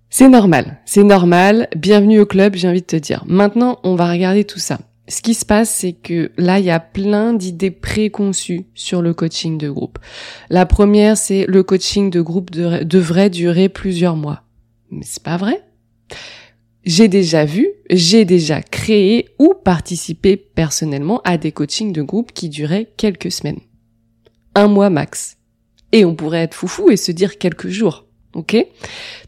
c'est 0.08 0.30
normal, 0.30 0.78
c'est 0.86 1.04
normal. 1.04 1.68
Bienvenue 1.76 2.20
au 2.20 2.26
club, 2.26 2.56
j'ai 2.56 2.68
envie 2.68 2.80
de 2.80 2.86
te 2.86 2.96
dire. 2.96 3.22
Maintenant, 3.26 3.80
on 3.84 3.96
va 3.96 4.10
regarder 4.10 4.44
tout 4.44 4.58
ça. 4.58 4.78
Ce 5.08 5.20
qui 5.20 5.34
se 5.34 5.44
passe, 5.44 5.68
c'est 5.68 5.92
que 5.92 6.32
là, 6.38 6.58
il 6.58 6.64
y 6.64 6.70
a 6.70 6.80
plein 6.80 7.34
d'idées 7.34 7.70
préconçues 7.70 8.64
sur 8.74 9.02
le 9.02 9.12
coaching 9.12 9.58
de 9.58 9.68
groupe. 9.68 9.98
La 10.48 10.64
première, 10.64 11.18
c'est 11.18 11.44
le 11.46 11.62
coaching 11.64 12.08
de 12.08 12.22
groupe 12.22 12.50
devrait 12.50 13.28
durer 13.28 13.68
plusieurs 13.68 14.16
mois. 14.16 14.40
Mais 14.90 15.04
c'est 15.04 15.22
pas 15.22 15.36
vrai 15.36 15.62
j'ai 16.86 17.08
déjà 17.08 17.44
vu, 17.44 17.68
j'ai 17.90 18.24
déjà 18.24 18.62
créé 18.62 19.28
ou 19.40 19.54
participé 19.54 20.36
personnellement 20.36 21.20
à 21.24 21.36
des 21.36 21.50
coachings 21.50 21.92
de 21.92 22.00
groupe 22.00 22.32
qui 22.32 22.48
duraient 22.48 22.88
quelques 22.96 23.32
semaines. 23.32 23.58
Un 24.54 24.68
mois 24.68 24.88
max. 24.88 25.36
Et 25.90 26.04
on 26.04 26.14
pourrait 26.14 26.42
être 26.42 26.54
foufou 26.54 26.90
et 26.90 26.96
se 26.96 27.10
dire 27.10 27.38
quelques 27.38 27.68
jours. 27.68 28.06
Ok? 28.34 28.56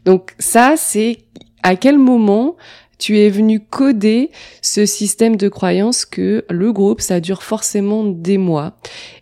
Donc 0.05 0.33
ça, 0.39 0.75
c'est 0.77 1.17
à 1.61 1.75
quel 1.75 1.99
moment 1.99 2.55
tu 2.97 3.19
es 3.19 3.29
venu 3.29 3.59
coder 3.59 4.29
ce 4.61 4.85
système 4.85 5.35
de 5.35 5.49
croyance 5.49 6.05
que 6.05 6.45
le 6.49 6.71
groupe, 6.71 7.01
ça 7.01 7.19
dure 7.19 7.43
forcément 7.43 8.03
des 8.05 8.37
mois? 8.37 8.77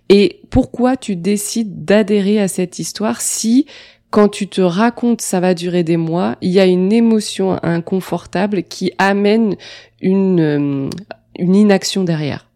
Et 0.10 0.42
pourquoi 0.50 0.96
tu 0.96 1.16
décides 1.16 1.86
d'adhérer 1.86 2.40
à 2.40 2.48
cette 2.48 2.80
histoire 2.80 3.22
si 3.22 3.66
quand 4.10 4.30
tu 4.30 4.48
te 4.48 4.62
racontes 4.62 5.22
ça 5.22 5.40
va 5.40 5.54
durer 5.54 5.84
des 5.84 5.98
mois, 5.98 6.38
il 6.42 6.52
y 6.52 6.60
a 6.60 6.66
une 6.66 6.92
émotion 6.92 7.60
inconfortable 7.64 8.64
qui 8.64 8.92
amène 8.98 9.56
une, 10.02 10.40
euh, 10.40 10.90
une 11.38 11.56
inaction 11.56 12.04
derrière. 12.04 12.48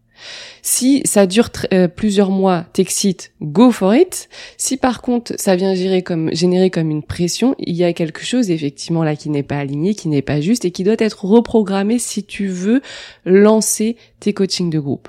Si 0.64 1.02
ça 1.04 1.26
dure 1.26 1.50
euh, 1.72 1.88
plusieurs 1.88 2.30
mois, 2.30 2.64
t'excite, 2.72 3.32
go 3.42 3.72
for 3.72 3.94
it. 3.94 4.28
Si 4.56 4.76
par 4.76 5.02
contre 5.02 5.32
ça 5.36 5.56
vient 5.56 5.74
gérer 5.74 6.02
comme, 6.02 6.32
générer 6.32 6.70
comme 6.70 6.90
une 6.90 7.02
pression, 7.02 7.56
il 7.58 7.74
y 7.74 7.82
a 7.82 7.92
quelque 7.92 8.24
chose 8.24 8.50
effectivement 8.50 9.02
là 9.02 9.16
qui 9.16 9.28
n'est 9.28 9.42
pas 9.42 9.58
aligné, 9.58 9.94
qui 9.94 10.08
n'est 10.08 10.22
pas 10.22 10.40
juste 10.40 10.64
et 10.64 10.70
qui 10.70 10.84
doit 10.84 10.94
être 10.98 11.24
reprogrammé 11.24 11.98
si 11.98 12.22
tu 12.22 12.46
veux 12.46 12.80
lancer 13.24 13.96
tes 14.20 14.32
coachings 14.32 14.70
de 14.70 14.78
groupe. 14.78 15.08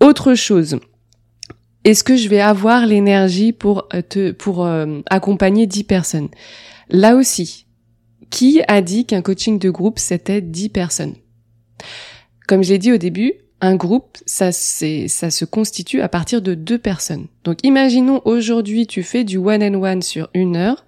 Autre 0.00 0.34
chose, 0.34 0.78
est-ce 1.84 2.04
que 2.04 2.16
je 2.16 2.28
vais 2.28 2.40
avoir 2.40 2.86
l'énergie 2.86 3.52
pour 3.52 3.88
euh, 3.92 4.02
te 4.02 4.30
pour 4.30 4.64
euh, 4.64 5.00
accompagner 5.10 5.66
10 5.66 5.84
personnes? 5.84 6.28
Là 6.88 7.16
aussi, 7.16 7.66
qui 8.30 8.60
a 8.68 8.80
dit 8.82 9.04
qu'un 9.04 9.22
coaching 9.22 9.58
de 9.58 9.70
groupe 9.70 9.98
c'était 9.98 10.40
10 10.40 10.68
personnes? 10.68 11.14
Comme 12.46 12.62
j'ai 12.62 12.78
dit 12.78 12.92
au 12.92 12.98
début, 12.98 13.34
un 13.60 13.76
groupe, 13.76 14.18
ça 14.26 14.52
c'est 14.52 15.06
ça 15.08 15.30
se 15.30 15.44
constitue 15.44 16.00
à 16.00 16.08
partir 16.08 16.40
de 16.42 16.54
deux 16.54 16.78
personnes. 16.78 17.26
Donc 17.44 17.58
imaginons 17.64 18.20
aujourd'hui 18.24 18.86
tu 18.86 19.02
fais 19.02 19.24
du 19.24 19.38
one 19.38 19.62
and 19.62 19.82
one 19.82 20.02
sur 20.02 20.28
une 20.34 20.56
heure, 20.56 20.84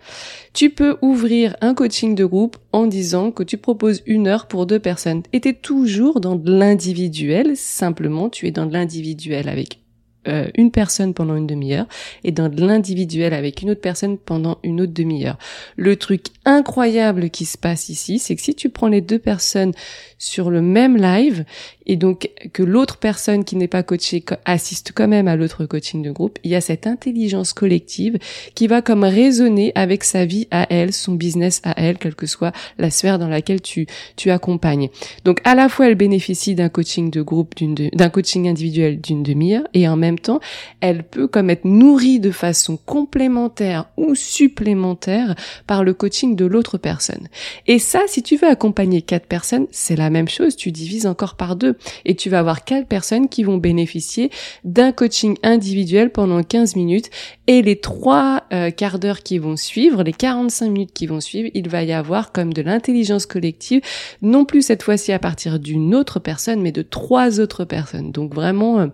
tu 0.53 0.71
peux 0.71 0.97
ouvrir 1.03 1.57
un 1.61 1.75
coaching 1.75 2.15
de 2.15 2.25
groupe 2.25 2.57
en 2.73 2.87
disant 2.87 3.33
que 3.33 3.43
tu 3.43 3.59
proposes 3.59 4.03
une 4.07 4.29
heure 4.29 4.47
pour 4.47 4.67
deux 4.67 4.81
personnes. 4.81 5.23
Et 5.33 5.41
es 5.45 5.55
toujours 5.55 6.21
dans 6.21 6.41
l'individuel, 6.45 7.57
simplement 7.57 8.29
tu 8.29 8.47
es 8.47 8.53
dans 8.53 8.67
l'individuel 8.67 9.49
avec 9.49 9.84
euh, 10.29 10.49
une 10.55 10.71
personne 10.71 11.15
pendant 11.15 11.37
une 11.37 11.47
demi-heure 11.47 11.87
et 12.23 12.33
dans 12.33 12.49
de 12.49 12.65
l'individuel 12.65 13.35
avec 13.35 13.63
une 13.63 13.71
autre 13.71 13.81
personne 13.81 14.19
pendant 14.19 14.59
une 14.63 14.81
autre 14.81 14.93
demi-heure. 14.93 15.39
Le 15.77 15.97
truc 15.97 16.27
incroyable 16.45 17.31
qui 17.31 17.45
se 17.45 17.59
passe 17.59 17.89
ici, 17.89 18.19
c'est 18.19 18.37
que 18.37 18.43
si 18.43 18.55
tu 18.55 18.69
prends 18.69 18.89
les 18.89 19.01
deux 19.01 19.19
personnes 19.19 19.73
sur 20.19 20.51
le 20.51 20.63
même 20.63 20.97
live 20.97 21.45
et 21.87 21.97
donc 21.97 22.31
que 22.53 22.63
l'autre 22.63 22.97
personne 22.97 23.45
qui 23.45 23.57
n'est 23.57 23.69
pas 23.69 23.83
coachée 23.83 24.25
assiste 24.45 24.93
quand 24.95 25.09
même 25.09 25.29
à 25.29 25.37
l'autre 25.37 25.67
coaching 25.67 26.03
de 26.03 26.11
groupe, 26.11 26.39
il 26.43 26.51
y 26.51 26.55
a 26.55 26.61
cette 26.61 26.87
intelligence 26.87 27.53
collective 27.53 28.19
qui 28.55 28.67
va 28.67 28.81
comme 28.81 29.05
résonner 29.05 29.73
avec 29.75 30.05
sa 30.05 30.25
vie 30.25 30.49
à 30.51 30.67
elle, 30.71 30.93
son 30.93 31.13
business 31.13 31.61
à 31.65 31.75
elle, 31.77 31.99
quelle 31.99 32.15
que 32.15 32.27
soit 32.27 32.53
la 32.79 32.91
sphère 32.91 33.19
dans 33.19 33.29
laquelle 33.29 33.61
tu 33.61 33.87
tu 34.17 34.31
accompagnes. 34.31 34.89
Donc 35.25 35.41
à 35.45 35.55
la 35.55 35.69
fois 35.69 35.89
elle 35.89 35.95
bénéficie 35.95 36.55
d'un 36.55 36.69
coaching 36.69 37.11
de 37.11 37.21
groupe 37.21 37.55
d'un 37.57 38.09
coaching 38.09 38.49
individuel 38.49 39.01
d'une 39.01 39.23
demi-heure 39.23 39.65
et 39.75 39.87
en 39.89 39.97
même 39.97 40.14
temps, 40.19 40.41
elle 40.81 41.03
peut 41.05 41.27
comme 41.27 41.51
être 41.51 41.65
nourrie 41.65 42.21
de 42.21 42.31
façon 42.31 42.77
complémentaire 42.77 43.87
ou 43.97 44.15
supplémentaire 44.15 45.35
par 45.67 45.85
le 45.85 45.95
coaching 45.95 46.37
de 46.37 46.45
l'autre 46.45 46.79
personne. 46.79 47.29
Et 47.67 47.79
ça, 47.79 48.03
si 48.07 48.23
tu 48.23 48.37
veux 48.37 48.49
accompagner 48.49 49.03
quatre 49.03 49.27
personnes, 49.27 49.67
c'est 49.71 49.97
la 49.97 50.11
même 50.11 50.29
chose, 50.29 50.57
tu 50.57 50.73
divises 50.73 51.07
encore 51.07 51.37
par 51.37 51.57
deux 51.57 51.77
et 52.05 52.15
tu 52.15 52.31
vas 52.31 52.39
avoir 52.39 52.65
quatre 52.65 52.87
personnes 52.87 53.29
qui 53.29 53.43
vont 53.43 53.59
bénéficier 53.59 54.31
d'un 54.65 54.93
coaching 54.93 55.37
individuel 55.43 56.11
pendant 56.11 56.43
15 56.43 56.77
minutes 56.77 57.11
et 57.47 57.63
les 57.63 57.77
trois 57.77 58.45
euh, 58.53 58.71
quarts 58.71 58.99
d'heure 58.99 59.23
qui 59.23 59.39
vont 59.39 59.57
suivre, 59.57 60.03
les 60.03 60.13
45 60.13 60.71
minutes 60.71 60.93
qui 60.93 61.07
vont 61.07 61.21
suivre, 61.21 61.51
il 61.55 61.69
va 61.69 61.83
y 61.83 61.93
avoir 61.93 62.33
comme 62.33 62.53
de 62.53 62.63
l'intelligence 62.63 63.27
collective, 63.27 63.83
non 64.23 64.45
plus 64.45 64.63
cette 64.63 64.83
fois-ci 64.83 65.13
à 65.13 65.19
partir 65.19 65.59
d'une 65.59 65.95
autre 65.95 66.19
personne, 66.19 66.61
mais 66.61 66.73
de 66.73 66.83
trois 66.83 67.41
autres 67.41 67.65
personnes. 67.65 68.13
Donc 68.13 68.35
vraiment 68.35 68.81
euh, 68.81 68.87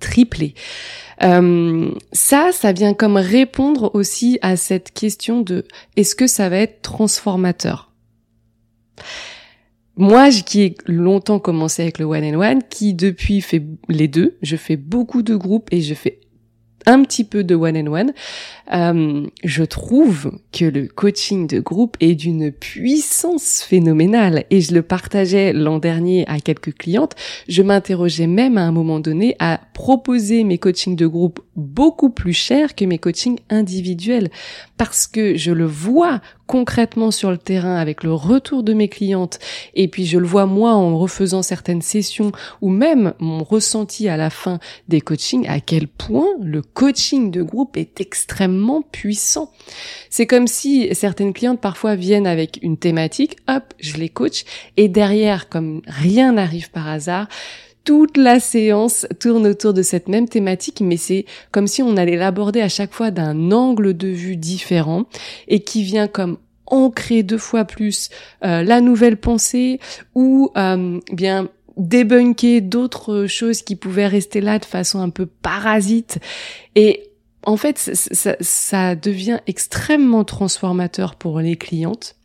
triplé. 0.00 0.54
Euh, 1.22 1.90
ça, 2.12 2.50
ça 2.52 2.72
vient 2.72 2.94
comme 2.94 3.16
répondre 3.16 3.90
aussi 3.94 4.38
à 4.42 4.56
cette 4.56 4.92
question 4.92 5.40
de 5.40 5.64
est-ce 5.96 6.14
que 6.14 6.26
ça 6.26 6.48
va 6.48 6.58
être 6.58 6.82
transformateur? 6.82 7.92
Moi, 9.96 10.30
qui 10.30 10.62
ai 10.62 10.76
longtemps 10.86 11.40
commencé 11.40 11.82
avec 11.82 11.98
le 11.98 12.04
one 12.04 12.24
and 12.24 12.40
one, 12.40 12.62
qui 12.70 12.94
depuis 12.94 13.40
fait 13.40 13.64
les 13.88 14.06
deux, 14.06 14.38
je 14.42 14.54
fais 14.54 14.76
beaucoup 14.76 15.22
de 15.22 15.34
groupes 15.34 15.72
et 15.72 15.80
je 15.80 15.94
fais 15.94 16.20
un 16.86 17.02
petit 17.02 17.24
peu 17.24 17.44
de 17.44 17.54
one 17.54 17.76
and 17.76 17.92
one, 17.92 18.12
euh, 18.72 19.26
je 19.44 19.64
trouve 19.64 20.38
que 20.52 20.64
le 20.64 20.86
coaching 20.86 21.46
de 21.46 21.60
groupe 21.60 21.96
est 22.00 22.14
d'une 22.14 22.52
puissance 22.52 23.62
phénoménale 23.62 24.44
et 24.50 24.60
je 24.60 24.74
le 24.74 24.82
partageais 24.82 25.52
l'an 25.52 25.78
dernier 25.78 26.26
à 26.28 26.40
quelques 26.40 26.76
clientes. 26.76 27.14
Je 27.48 27.62
m'interrogeais 27.62 28.26
même 28.26 28.58
à 28.58 28.62
un 28.62 28.72
moment 28.72 29.00
donné 29.00 29.36
à 29.38 29.60
proposer 29.74 30.44
mes 30.44 30.58
coachings 30.58 30.96
de 30.96 31.06
groupe 31.06 31.40
beaucoup 31.56 32.10
plus 32.10 32.32
chers 32.32 32.74
que 32.74 32.84
mes 32.84 32.98
coachings 32.98 33.38
individuels 33.50 34.30
parce 34.76 35.06
que 35.06 35.36
je 35.36 35.52
le 35.52 35.66
vois 35.66 36.20
concrètement 36.48 37.12
sur 37.12 37.30
le 37.30 37.38
terrain 37.38 37.76
avec 37.76 38.02
le 38.02 38.12
retour 38.12 38.64
de 38.64 38.72
mes 38.72 38.88
clientes 38.88 39.38
et 39.74 39.86
puis 39.86 40.06
je 40.06 40.18
le 40.18 40.26
vois 40.26 40.46
moi 40.46 40.72
en 40.72 40.98
refaisant 40.98 41.42
certaines 41.42 41.82
sessions 41.82 42.32
ou 42.62 42.70
même 42.70 43.14
mon 43.20 43.44
ressenti 43.44 44.08
à 44.08 44.16
la 44.16 44.30
fin 44.30 44.58
des 44.88 45.00
coachings 45.00 45.46
à 45.46 45.60
quel 45.60 45.86
point 45.86 46.26
le 46.42 46.62
coaching 46.62 47.30
de 47.30 47.42
groupe 47.42 47.76
est 47.76 48.00
extrêmement 48.00 48.82
puissant. 48.82 49.52
C'est 50.10 50.26
comme 50.26 50.46
si 50.46 50.88
certaines 50.94 51.34
clientes 51.34 51.60
parfois 51.60 51.94
viennent 51.94 52.26
avec 52.26 52.58
une 52.62 52.78
thématique, 52.78 53.36
hop, 53.46 53.74
je 53.78 53.98
les 53.98 54.08
coach 54.08 54.44
et 54.76 54.88
derrière 54.88 55.48
comme 55.50 55.82
rien 55.86 56.32
n'arrive 56.32 56.70
par 56.70 56.88
hasard, 56.88 57.28
toute 57.88 58.18
la 58.18 58.38
séance 58.38 59.06
tourne 59.18 59.46
autour 59.46 59.72
de 59.72 59.80
cette 59.80 60.08
même 60.08 60.28
thématique, 60.28 60.82
mais 60.82 60.98
c'est 60.98 61.24
comme 61.50 61.66
si 61.66 61.82
on 61.82 61.96
allait 61.96 62.18
l'aborder 62.18 62.60
à 62.60 62.68
chaque 62.68 62.92
fois 62.92 63.10
d'un 63.10 63.50
angle 63.50 63.96
de 63.96 64.08
vue 64.08 64.36
différent 64.36 65.06
et 65.46 65.60
qui 65.60 65.84
vient 65.84 66.06
comme 66.06 66.36
ancrer 66.66 67.22
deux 67.22 67.38
fois 67.38 67.64
plus 67.64 68.10
euh, 68.44 68.62
la 68.62 68.82
nouvelle 68.82 69.16
pensée 69.16 69.80
ou 70.14 70.50
euh, 70.58 71.00
bien 71.10 71.48
débunker 71.78 72.60
d'autres 72.60 73.24
choses 73.24 73.62
qui 73.62 73.74
pouvaient 73.74 74.06
rester 74.06 74.42
là 74.42 74.58
de 74.58 74.66
façon 74.66 75.00
un 75.00 75.08
peu 75.08 75.24
parasite. 75.24 76.18
Et 76.74 77.04
en 77.42 77.56
fait, 77.56 77.78
ça, 77.78 78.36
ça, 78.38 78.96
devient 78.96 79.38
extrêmement 79.46 80.24
transformateur 80.24 81.14
pour 81.14 81.40
les 81.40 81.56
clientes 81.56 82.17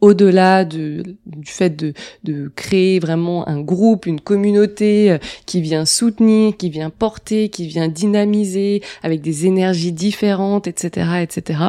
au-delà 0.00 0.64
de, 0.64 1.02
du 1.26 1.50
fait 1.50 1.70
de, 1.70 1.92
de, 2.24 2.50
créer 2.54 2.98
vraiment 2.98 3.48
un 3.48 3.60
groupe, 3.60 4.06
une 4.06 4.20
communauté 4.20 5.10
euh, 5.10 5.18
qui 5.46 5.60
vient 5.60 5.84
soutenir, 5.84 6.56
qui 6.56 6.70
vient 6.70 6.90
porter, 6.90 7.48
qui 7.48 7.66
vient 7.66 7.88
dynamiser 7.88 8.82
avec 9.02 9.20
des 9.20 9.46
énergies 9.46 9.92
différentes, 9.92 10.66
etc., 10.66 11.22
etc. 11.22 11.60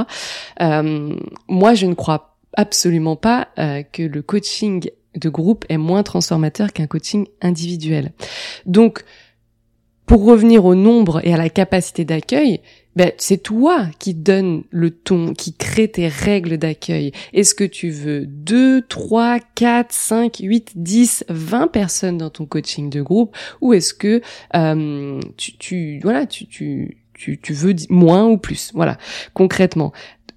Euh, 0.62 1.16
moi, 1.48 1.74
je 1.74 1.86
ne 1.86 1.94
crois 1.94 2.38
absolument 2.54 3.16
pas 3.16 3.50
euh, 3.60 3.84
que 3.84 4.04
le 4.04 4.22
coaching 4.22 4.90
de 5.16 5.30
groupe 5.30 5.66
est 5.70 5.78
moins 5.78 6.04
transformateur 6.04 6.74
qu'un 6.74 6.88
coaching 6.88 7.28
individuel. 7.42 8.12
Donc, 8.66 9.04
pour 10.06 10.26
revenir 10.26 10.66
au 10.66 10.76
nombre 10.76 11.26
et 11.26 11.34
à 11.34 11.38
la 11.38 11.50
capacité 11.50 12.06
d'accueil, 12.06 12.62
ben, 12.96 13.12
c'est 13.18 13.42
toi 13.42 13.88
qui 14.00 14.14
donne 14.14 14.64
le 14.72 14.92
ton, 14.92 15.34
qui 15.34 15.54
crée 15.54 15.90
tes 15.90 16.08
règles 16.08 16.58
d'accueil. 16.58 17.12
Est-ce 17.34 17.54
que 17.54 17.64
tu 17.64 17.90
veux 17.90 18.26
2, 18.26 18.84
3, 18.84 19.40
4, 19.56 19.92
5, 19.92 20.38
8, 20.42 20.72
10, 20.76 21.26
20 21.30 21.68
personnes 21.68 22.18
dans 22.18 22.30
ton 22.30 22.46
coaching 22.46 22.90
de 22.90 23.02
groupe 23.02 23.36
ou 23.62 23.74
est-ce 23.74 23.94
que 23.94 24.22
euh, 24.56 25.20
tu, 25.38 25.58
tu, 25.58 26.00
voilà, 26.04 26.26
tu, 26.26 26.48
tu, 26.48 26.98
tu, 27.14 27.40
tu 27.40 27.54
veux 27.54 27.76
moins 27.90 28.26
ou 28.26 28.38
plus? 28.38 28.72
Voilà, 28.74 28.98
concrètement. 29.34 29.92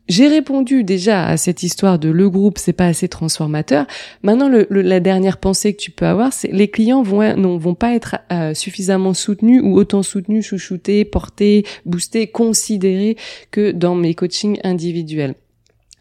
J'ai 0.08 0.28
répondu 0.28 0.84
déjà 0.84 1.26
à 1.26 1.36
cette 1.36 1.62
histoire 1.62 1.98
de 1.98 2.08
le 2.08 2.30
groupe, 2.30 2.56
c'est 2.56 2.72
pas 2.72 2.86
assez 2.86 3.08
transformateur. 3.08 3.86
Maintenant, 4.22 4.48
le, 4.48 4.66
la 4.70 5.00
dernière 5.00 5.36
pensée 5.36 5.74
que 5.74 5.82
tu 5.82 5.90
peux 5.90 6.06
avoir, 6.06 6.32
c'est 6.32 6.50
les 6.50 6.68
clients 6.68 7.02
vont 7.02 7.36
non 7.36 7.58
vont 7.58 7.74
pas 7.74 7.94
être 7.94 8.16
euh, 8.32 8.54
suffisamment 8.54 9.12
soutenus 9.12 9.60
ou 9.62 9.76
autant 9.76 10.02
soutenus, 10.02 10.46
chouchoutés, 10.46 11.04
portés, 11.04 11.66
boostés, 11.84 12.26
considérés 12.26 13.18
que 13.50 13.70
dans 13.70 13.94
mes 13.94 14.14
coachings 14.14 14.58
individuels. 14.64 15.34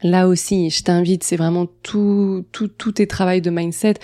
Là 0.03 0.29
aussi, 0.29 0.69
je 0.69 0.83
t'invite, 0.83 1.23
c'est 1.23 1.35
vraiment 1.35 1.67
tout, 1.83 2.45
tout, 2.53 2.69
tout 2.69 2.93
tes 2.93 3.07
travail 3.07 3.41
de 3.41 3.49
mindset 3.49 3.95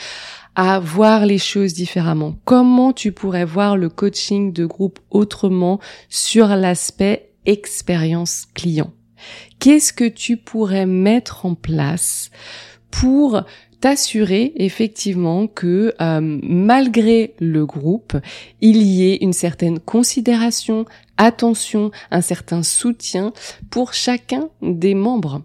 à 0.55 0.79
voir 0.79 1.25
les 1.25 1.37
choses 1.37 1.73
différemment. 1.73 2.35
Comment 2.43 2.91
tu 2.91 3.13
pourrais 3.13 3.45
voir 3.45 3.77
le 3.77 3.87
coaching 3.87 4.51
de 4.51 4.65
groupe 4.65 4.99
autrement 5.11 5.79
sur 6.09 6.47
l'aspect 6.47 7.29
expérience 7.45 8.47
client? 8.53 8.91
Qu'est-ce 9.63 9.93
que 9.93 10.03
tu 10.03 10.35
pourrais 10.35 10.85
mettre 10.85 11.45
en 11.45 11.55
place 11.55 12.31
pour 12.91 13.43
t'assurer 13.79 14.51
effectivement 14.57 15.47
que 15.47 15.93
euh, 16.01 16.19
malgré 16.43 17.33
le 17.39 17.65
groupe, 17.65 18.17
il 18.59 18.81
y 18.81 19.09
ait 19.09 19.19
une 19.21 19.31
certaine 19.31 19.79
considération, 19.79 20.83
attention, 21.15 21.91
un 22.11 22.19
certain 22.19 22.61
soutien 22.61 23.31
pour 23.69 23.93
chacun 23.93 24.49
des 24.61 24.95
membres? 24.95 25.43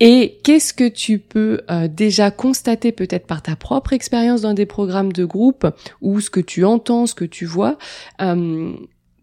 Et 0.00 0.40
qu'est-ce 0.42 0.74
que 0.74 0.88
tu 0.88 1.20
peux 1.20 1.60
euh, 1.70 1.86
déjà 1.86 2.32
constater 2.32 2.90
peut-être 2.90 3.28
par 3.28 3.40
ta 3.40 3.54
propre 3.54 3.92
expérience 3.92 4.40
dans 4.40 4.52
des 4.52 4.66
programmes 4.66 5.12
de 5.12 5.24
groupe 5.24 5.64
ou 6.00 6.20
ce 6.20 6.28
que 6.28 6.40
tu 6.40 6.64
entends, 6.64 7.06
ce 7.06 7.14
que 7.14 7.24
tu 7.24 7.46
vois 7.46 7.78
euh, 8.20 8.74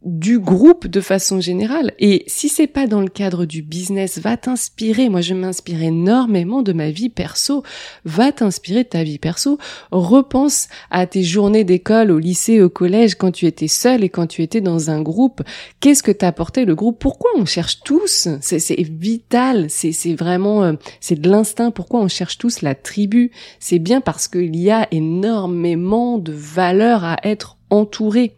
du 0.04 0.40
groupe 0.40 0.88
de 0.88 1.02
façon 1.02 1.40
générale. 1.40 1.94
Et 2.00 2.24
si 2.28 2.50
c'est 2.50 2.68
pas 2.68 2.88
dans 2.88 3.02
le 3.02 3.08
cadre 3.08 3.46
du 3.46 3.62
business, 3.62 4.20
va 4.20 4.38
t'inspirer. 4.38 5.10
Moi, 5.10 5.22
je 5.22 5.34
m'inspire 5.34 5.82
énormément 5.82 6.62
de 6.62 6.74
ma 6.74 6.92
vie 6.92 7.10
perso. 7.10 7.64
Va 8.06 8.32
t'inspirer 8.32 8.84
de 8.84 8.90
ta 8.90 9.04
vie 9.04 9.20
perso. 9.20 9.58
Repense 9.92 10.68
à 10.92 11.06
tes 11.08 11.24
journées 11.24 11.64
d'école, 11.64 12.12
au 12.12 12.20
lycée, 12.20 12.62
au 12.62 12.70
collège, 12.70 13.16
quand 13.16 13.32
tu 13.32 13.46
étais 13.46 13.68
seul 13.68 14.04
et 14.04 14.10
quand 14.10 14.28
tu 14.28 14.42
étais 14.42 14.62
dans 14.62 14.90
un 14.90 15.02
groupe. 15.02 15.42
Qu'est-ce 15.80 16.04
que 16.04 16.12
t'apportait 16.12 16.66
le 16.66 16.76
groupe? 16.76 17.00
Pourquoi 17.00 17.32
on 17.38 17.46
cherche 17.46 17.80
tous? 17.82 18.28
C'est 18.42 18.82
vital. 18.82 19.68
C'est 19.70 20.16
vraiment, 20.16 20.64
euh, 20.64 20.74
c'est 21.00 21.20
de 21.20 21.30
l'instinct. 21.30 21.72
Pourquoi 21.72 22.02
on 22.02 22.08
cherche 22.08 22.38
tous 22.38 22.62
la 22.62 22.76
tribu? 22.76 23.32
C'est 23.60 23.80
bien 23.80 24.02
parce 24.02 24.28
qu'il 24.28 24.56
y 24.56 24.70
a 24.70 24.88
énormément 24.92 26.18
de 26.18 26.34
valeur 26.34 27.04
à 27.04 27.18
être 27.24 27.58
entouré 27.70 28.36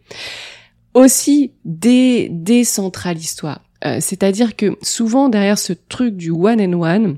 aussi 0.95 1.51
des 1.65 2.29
décentralise-toi. 2.31 3.59
Euh, 3.85 3.97
c'est-à-dire 3.99 4.55
que 4.55 4.75
souvent 4.81 5.29
derrière 5.29 5.59
ce 5.59 5.73
truc 5.73 6.15
du 6.15 6.31
one 6.31 6.59
and 6.59 6.81
one, 6.81 7.17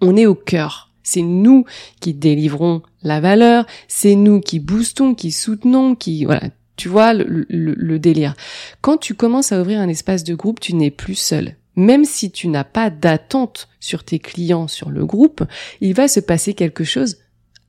on 0.00 0.16
est 0.16 0.26
au 0.26 0.34
cœur. 0.34 0.90
C'est 1.04 1.22
nous 1.22 1.64
qui 2.00 2.14
délivrons 2.14 2.82
la 3.02 3.20
valeur, 3.20 3.66
c'est 3.86 4.16
nous 4.16 4.40
qui 4.40 4.58
boostons, 4.58 5.14
qui 5.14 5.30
soutenons, 5.30 5.94
qui 5.94 6.24
voilà, 6.24 6.42
tu 6.74 6.88
vois 6.88 7.14
le, 7.14 7.46
le, 7.48 7.98
délire. 8.00 8.34
Quand 8.80 8.96
tu 8.96 9.14
commences 9.14 9.52
à 9.52 9.60
ouvrir 9.60 9.80
un 9.80 9.88
espace 9.88 10.24
de 10.24 10.34
groupe, 10.34 10.58
tu 10.58 10.74
n'es 10.74 10.90
plus 10.90 11.14
seul. 11.14 11.54
Même 11.76 12.04
si 12.04 12.32
tu 12.32 12.48
n'as 12.48 12.64
pas 12.64 12.90
d'attente 12.90 13.68
sur 13.78 14.02
tes 14.02 14.18
clients, 14.18 14.66
sur 14.66 14.90
le 14.90 15.06
groupe, 15.06 15.44
il 15.80 15.94
va 15.94 16.08
se 16.08 16.18
passer 16.18 16.54
quelque 16.54 16.82
chose 16.82 17.18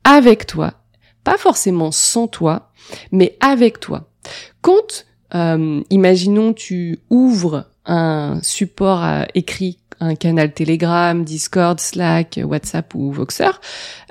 avec 0.03 0.47
toi. 0.47 0.73
Pas 1.23 1.37
forcément 1.37 1.91
sans 1.91 2.27
toi, 2.27 2.71
mais 3.11 3.37
avec 3.39 3.79
toi. 3.79 4.09
Quand 4.61 5.05
euh, 5.35 5.81
imaginons 5.89 6.53
tu 6.53 6.99
ouvres 7.09 7.65
un 7.85 8.39
support 8.41 9.05
écrit, 9.33 9.79
un 9.99 10.15
canal 10.15 10.53
Telegram, 10.53 11.23
Discord, 11.23 11.79
Slack, 11.79 12.39
WhatsApp 12.43 12.93
ou 12.95 13.11
Voxer. 13.11 13.51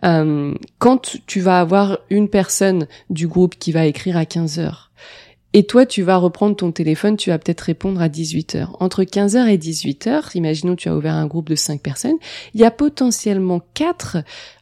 Euh, 0.04 0.54
quand 0.78 1.16
tu 1.26 1.40
vas 1.40 1.60
avoir 1.60 1.98
une 2.10 2.28
personne 2.28 2.86
du 3.10 3.28
groupe 3.28 3.56
qui 3.58 3.72
va 3.72 3.86
écrire 3.86 4.16
à 4.16 4.24
15 4.24 4.58
heures, 4.58 4.90
et 5.52 5.64
toi, 5.64 5.86
tu 5.86 6.02
vas 6.02 6.18
reprendre 6.18 6.54
ton 6.54 6.70
téléphone, 6.70 7.16
tu 7.16 7.30
vas 7.30 7.38
peut-être 7.38 7.62
répondre 7.62 8.02
à 8.02 8.10
18 8.10 8.56
heures. 8.56 8.76
Entre 8.80 9.04
15 9.04 9.36
heures 9.36 9.46
et 9.46 9.56
18 9.56 10.06
heures, 10.06 10.30
imaginons 10.34 10.76
tu 10.76 10.90
as 10.90 10.94
ouvert 10.94 11.14
un 11.14 11.26
groupe 11.26 11.48
de 11.48 11.54
5 11.54 11.80
personnes, 11.80 12.18
il 12.52 12.60
y 12.60 12.64
a 12.64 12.70
potentiellement 12.70 13.62
4 13.72 14.18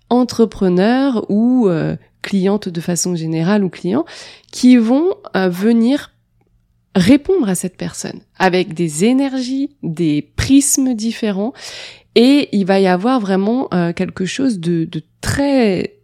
entrepreneurs 0.08 1.28
ou 1.30 1.66
euh, 1.68 1.96
clientes 2.23 2.68
de 2.68 2.80
façon 2.80 3.16
générale 3.16 3.64
ou 3.64 3.70
clients 3.70 4.04
qui 4.52 4.76
vont 4.76 5.14
euh, 5.34 5.49
venir 5.49 6.13
répondre 6.95 7.49
à 7.49 7.55
cette 7.55 7.77
personne 7.77 8.21
avec 8.39 8.75
des 8.75 9.05
énergies, 9.05 9.77
des 9.83 10.23
prismes 10.37 10.95
différents 10.95 11.53
et 12.15 12.49
il 12.53 12.65
va 12.65 12.81
y 12.81 12.87
avoir 12.87 13.21
vraiment 13.21 13.69
euh, 13.75 13.93
quelque 13.93 14.25
chose 14.25 14.61
de, 14.61 14.85
de 14.85 15.03
très 15.21 15.99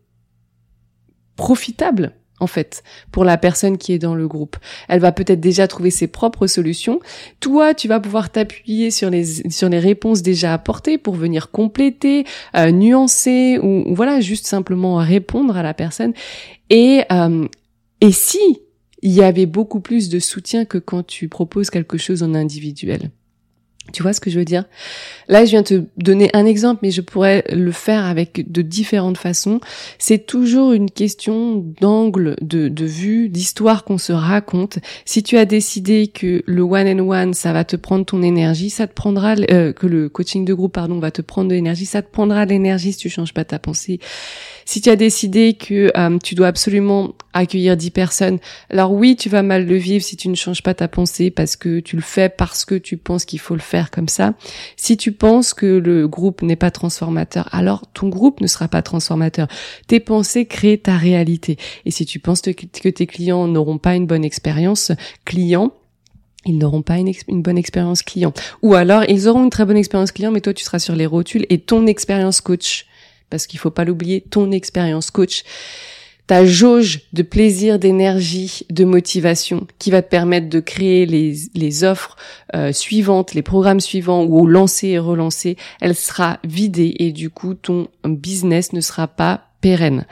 profitable 1.37 2.13
en 2.41 2.47
fait, 2.47 2.83
pour 3.13 3.25
la 3.25 3.37
personne 3.37 3.79
qui 3.79 3.93
est 3.93 3.99
dans 3.99 4.15
le 4.15 4.27
groupe. 4.27 4.57
Elle 4.89 5.01
va 5.01 5.13
peut-être 5.13 5.41
déjà 5.41 5.69
trouver 5.69 5.91
ses 5.91 6.07
propres 6.07 6.47
solutions. 6.47 7.01
Toi, 7.39 7.75
tu 7.75 7.87
vas 7.87 8.01
pouvoir 8.01 8.31
t'appuyer 8.31 8.91
sur 8.91 9.11
les 9.11 9.51
sur 9.51 9.69
les 9.69 9.79
réponses 9.79 10.23
déjà 10.23 10.55
apportées 10.55 10.99
pour 10.99 11.15
venir 11.15 11.51
compléter, 11.51 12.25
euh, 12.57 12.71
nuancer 12.71 13.59
ou, 13.63 13.95
voilà, 13.95 14.21
juste 14.21 14.47
simplement 14.47 14.97
répondre 14.97 15.57
à 15.57 15.63
la 15.63 15.75
personne. 15.75 16.15
Et 16.71 17.03
euh, 17.13 17.47
et 18.01 18.13
si 18.13 18.61
il 19.02 19.12
y 19.12 19.23
avait 19.23 19.47
beaucoup 19.47 19.80
plus 19.80 20.09
de 20.09 20.19
soutien 20.19 20.64
que 20.64 20.78
quand 20.78 21.07
tu 21.07 21.28
proposes 21.28 21.71
quelque 21.71 21.99
chose 21.99 22.23
en 22.23 22.35
individuel. 22.35 23.11
Tu 23.92 24.02
vois 24.02 24.12
ce 24.12 24.21
que 24.21 24.30
je 24.30 24.38
veux 24.38 24.45
dire? 24.45 24.64
Là, 25.28 25.45
je 25.45 25.50
viens 25.50 25.62
te 25.62 25.83
donner 25.97 26.30
un 26.33 26.47
exemple, 26.47 26.80
mais 26.83 26.90
je 26.90 27.00
pourrais 27.00 27.45
le 27.50 27.73
faire 27.73 28.04
avec 28.04 28.50
de 28.50 28.62
différentes 28.62 29.19
façons. 29.19 29.61
C'est 29.99 30.26
toujours 30.26 30.73
une 30.73 30.90
question 30.90 31.57
d'angle, 31.80 32.37
de, 32.40 32.69
de 32.69 32.85
vue, 32.85 33.28
d'histoire 33.28 33.85
qu'on 33.85 33.99
se 33.99 34.12
raconte. 34.12 34.78
Si 35.04 35.23
tu 35.23 35.38
as 35.38 35.45
décidé 35.45 36.09
que 36.09 36.42
le 36.47 36.62
one 36.62 36.87
and 36.87 37.09
one, 37.09 37.35
ça 37.35 37.52
va 37.52 37.64
te 37.64 37.76
prendre 37.76 38.04
ton 38.04 38.23
énergie, 38.23 38.71
ça 38.71 38.87
te 38.87 38.95
prendra 38.95 39.35
euh, 39.50 39.73
que 39.73 39.87
le 39.87 40.09
coaching 40.09 40.45
de 40.45 40.54
groupe, 40.54 40.75
pardon, 40.75 40.99
va 41.00 41.11
te 41.11 41.23
prendre 41.23 41.49
de 41.49 41.54
l'énergie, 41.54 41.87
ça 41.87 42.02
te 42.02 42.11
prendra 42.11 42.47
de 42.47 42.50
l'énergie 42.50 42.92
si 42.92 42.99
tu 42.99 43.11
changes 43.11 43.35
pas 43.35 43.45
ta 43.45 43.59
pensée. 43.59 43.99
Si 44.71 44.81
tu 44.81 44.89
as 44.89 44.95
décidé 44.95 45.55
que 45.55 45.91
euh, 45.97 46.19
tu 46.23 46.37
dois 46.37 46.47
absolument 46.47 47.15
accueillir 47.33 47.77
10 47.77 47.91
personnes, 47.91 48.39
alors 48.71 48.93
oui, 48.93 49.17
tu 49.17 49.29
vas 49.29 49.43
mal 49.43 49.67
le 49.67 49.75
vivre 49.75 50.05
si 50.05 50.17
tu 50.17 50.29
ne 50.29 50.37
changes 50.37 50.62
pas 50.62 50.75
ta 50.75 50.87
pensée 50.87 51.33
parce 51.33 51.57
que 51.57 51.81
tu 51.81 51.97
le 51.97 52.03
fais 52.03 52.29
parce 52.29 52.65
que 52.65 52.77
tu 52.77 52.97
penses 52.97 53.25
qu'il 53.25 53.41
faut 53.41 53.57
le 53.57 53.61
faire 53.61 53.91
comme 53.91 54.07
ça. 54.07 54.35
Si 54.77 54.97
tu 54.97 55.11
penses 55.11 55.55
que 55.55 55.67
le 55.67 56.07
groupe 56.07 56.43
n'est 56.43 56.55
pas 56.55 56.71
transformateur, 56.71 57.49
alors 57.50 57.85
ton 57.95 58.09
groupe 58.09 58.41
ne 58.41 58.47
sera 58.47 58.69
pas 58.69 58.81
transformateur. 58.81 59.49
Tes 59.89 59.99
pensées 59.99 60.47
créent 60.47 60.79
ta 60.79 60.97
réalité. 60.97 61.57
Et 61.85 61.91
si 61.91 62.07
tu 62.07 62.21
penses 62.21 62.41
que 62.41 62.89
tes 62.91 63.07
clients 63.09 63.49
n'auront 63.49 63.79
pas 63.79 63.97
une 63.97 64.07
bonne 64.07 64.25
expérience 64.25 64.93
client, 65.25 65.73
ils 66.47 66.59
n'auront 66.59 66.83
pas 66.83 66.99
une, 66.99 67.12
une, 67.27 67.43
bonne 67.43 67.59
expérience 67.59 68.03
client. 68.03 68.33
Ou 68.62 68.75
alors, 68.75 69.03
ils 69.09 69.27
auront 69.27 69.43
une 69.43 69.50
très 69.50 69.65
bonne 69.65 69.77
expérience 69.77 70.12
client, 70.12 70.31
mais 70.31 70.41
toi, 70.41 70.55
tu 70.55 70.62
seras 70.62 70.79
sur 70.79 70.95
les 70.95 71.07
rotules 71.07 71.45
et 71.50 71.59
ton 71.59 71.89
expérience 71.89 72.41
coach 72.41 72.87
parce 73.31 73.47
qu'il 73.47 73.59
faut 73.59 73.71
pas 73.71 73.85
l'oublier, 73.85 74.25
ton 74.29 74.51
expérience 74.51 75.11
coach, 75.11 75.45
ta 76.27 76.47
jauge 76.47 77.01
de 77.13 77.23
plaisir, 77.23 77.81
d'énergie, 77.81 78.61
de 78.71 78.85
motivation 78.85 79.67
qui 79.81 79.91
va 79.91 80.01
te 80.01 80.09
permettre 80.09 80.49
de 80.49 80.61
créer 80.61 81.05
les, 81.05 81.85
offres 81.85 82.17
euh, 82.55 82.73
suivantes, 82.73 83.35
les 83.35 83.43
programmes 83.43 83.81
suivants 83.81 84.25
ou 84.25 84.47
lancer 84.47 84.89
et 84.91 84.99
relancer, 85.01 85.57
elle 85.81 85.97
sera 85.97 86.39
vidée 86.45 86.95
et 87.01 87.11
du 87.11 87.31
coup 87.31 87.55
ton 87.55 87.89
business 88.05 88.73
ne 88.73 88.81
sera 88.81 89.09
pas 89.09 89.49
pérenne. 89.61 90.07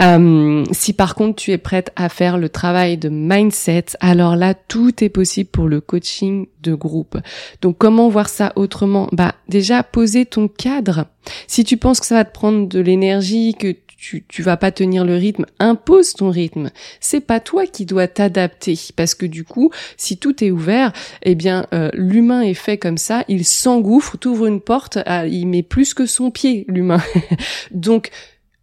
Euh, 0.00 0.64
si 0.72 0.92
par 0.92 1.14
contre 1.14 1.36
tu 1.36 1.50
es 1.50 1.58
prête 1.58 1.92
à 1.96 2.08
faire 2.08 2.38
le 2.38 2.48
travail 2.48 2.98
de 2.98 3.08
mindset, 3.08 3.86
alors 4.00 4.36
là 4.36 4.54
tout 4.54 5.02
est 5.02 5.08
possible 5.08 5.50
pour 5.50 5.68
le 5.68 5.80
coaching 5.80 6.46
de 6.62 6.74
groupe. 6.74 7.18
Donc 7.62 7.78
comment 7.78 8.08
voir 8.08 8.28
ça 8.28 8.52
autrement? 8.56 9.08
Bah 9.12 9.34
déjà 9.48 9.82
poser 9.82 10.26
ton 10.26 10.48
cadre. 10.48 11.06
Si 11.46 11.64
tu 11.64 11.76
penses 11.76 12.00
que 12.00 12.06
ça 12.06 12.14
va 12.14 12.24
te 12.24 12.32
prendre 12.32 12.68
de 12.68 12.80
l'énergie, 12.80 13.54
que 13.58 13.74
tu, 13.98 14.24
tu 14.28 14.42
vas 14.42 14.56
pas 14.56 14.70
tenir 14.70 15.04
le 15.04 15.16
rythme, 15.16 15.44
impose 15.58 16.12
ton 16.14 16.30
rythme. 16.30 16.70
C'est 17.00 17.20
pas 17.20 17.40
toi 17.40 17.66
qui 17.66 17.84
dois 17.84 18.06
t'adapter 18.06 18.78
parce 18.94 19.16
que 19.16 19.26
du 19.26 19.42
coup, 19.42 19.72
si 19.96 20.16
tout 20.16 20.44
est 20.44 20.52
ouvert, 20.52 20.92
eh 21.22 21.34
bien 21.34 21.66
euh, 21.74 21.90
l'humain 21.94 22.42
est 22.42 22.54
fait 22.54 22.78
comme 22.78 22.96
ça, 22.96 23.24
il 23.26 23.44
s'engouffre, 23.44 24.16
t'ouvre 24.16 24.46
une 24.46 24.60
porte, 24.60 24.98
ah, 25.04 25.26
il 25.26 25.46
met 25.46 25.64
plus 25.64 25.94
que 25.94 26.06
son 26.06 26.30
pied 26.30 26.64
l'humain. 26.68 27.02
Donc 27.72 28.10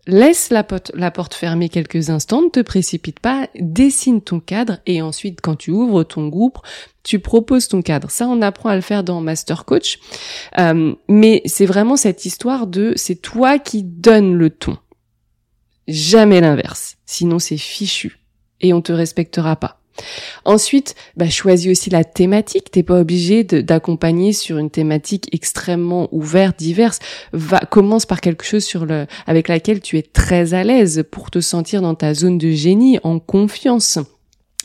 Laisse 0.07 0.51
la 0.51 0.63
porte, 0.63 0.91
la 0.93 1.12
fermée 1.31 1.69
quelques 1.69 2.12
instants, 2.12 2.43
ne 2.43 2.50
te 2.50 2.59
précipite 2.59 3.19
pas, 3.19 3.47
dessine 3.55 4.21
ton 4.21 4.39
cadre 4.39 4.77
et 4.85 5.01
ensuite 5.01 5.41
quand 5.41 5.55
tu 5.55 5.71
ouvres 5.71 6.03
ton 6.03 6.27
groupe, 6.27 6.59
tu 7.01 7.17
proposes 7.19 7.67
ton 7.67 7.81
cadre. 7.81 8.12
Ça, 8.12 8.27
on 8.27 8.41
apprend 8.43 8.69
à 8.69 8.75
le 8.75 8.81
faire 8.81 9.03
dans 9.03 9.19
Master 9.19 9.65
Coach. 9.65 10.00
Euh, 10.59 10.94
mais 11.07 11.41
c'est 11.46 11.65
vraiment 11.65 11.98
cette 11.98 12.25
histoire 12.25 12.68
de 12.68 12.94
c'est 12.96 13.15
toi 13.15 13.57
qui 13.57 13.83
donnes 13.83 14.35
le 14.35 14.51
ton. 14.51 14.77
Jamais 15.87 16.41
l'inverse. 16.41 16.98
Sinon, 17.05 17.39
c'est 17.39 17.57
fichu. 17.57 18.20
Et 18.61 18.74
on 18.74 18.81
te 18.81 18.91
respectera 18.91 19.55
pas. 19.55 19.81
Ensuite, 20.44 20.96
bah, 21.16 21.29
choisis 21.29 21.72
aussi 21.72 21.90
la 21.90 22.03
thématique. 22.03 22.72
T'es 22.72 22.84
pas 22.84 23.00
obligé 23.00 23.44
d'accompagner 23.44 24.34
sur 24.34 24.58
une 24.58 24.70
thématique 24.70 25.29
extrêmement 25.31 26.10
ouverte, 26.12 26.58
diverse. 26.58 27.00
Va, 27.34 27.60
commence 27.60 28.05
par 28.05 28.22
quelque 28.22 28.46
chose 28.46 28.64
sur 28.64 28.86
le, 28.86 29.08
avec 29.27 29.48
laquelle 29.48 29.81
tu 29.81 29.98
es 29.98 30.03
très 30.03 30.53
à 30.53 30.64
l'aise 30.64 31.03
pour 31.10 31.31
te 31.31 31.40
sentir 31.40 31.81
dans 31.81 31.96
ta 31.96 32.14
zone 32.14 32.38
de 32.38 32.51
génie, 32.51 33.00
en 33.03 33.20
confiance 33.20 34.00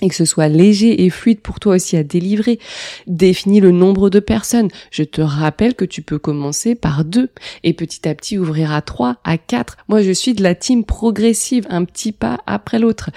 et 0.03 0.09
que 0.09 0.15
ce 0.15 0.25
soit 0.25 0.49
léger 0.49 1.05
et 1.05 1.11
fluide 1.11 1.41
pour 1.41 1.61
toi 1.61 1.77
aussi 1.77 1.97
à 1.97 2.03
délivrer. 2.03 2.59
Définis 3.07 3.61
le 3.61 3.71
nombre 3.71 4.11
de 4.11 4.21
personnes. 4.21 4.69
Je 4.91 5.03
te 5.03 5.21
rappelle 5.21 5.75
que 5.75 5.85
tu 5.85 6.03
peux 6.03 6.19
commencer 6.19 6.75
par 6.75 7.05
deux 7.05 7.29
et 7.65 7.73
petit 7.73 8.09
à 8.09 8.15
petit 8.15 8.39
ouvrir 8.39 8.73
à 8.73 8.83
trois, 8.83 9.19
à 9.25 9.39
quatre. 9.39 9.77
Moi, 9.89 10.03
je 10.03 10.13
suis 10.13 10.35
de 10.35 10.43
la 10.43 10.55
team 10.55 10.85
progressive, 10.85 11.67
un 11.71 11.85
petit 11.85 12.13
pas 12.13 12.41
après 12.47 12.79
l'autre. 12.79 13.11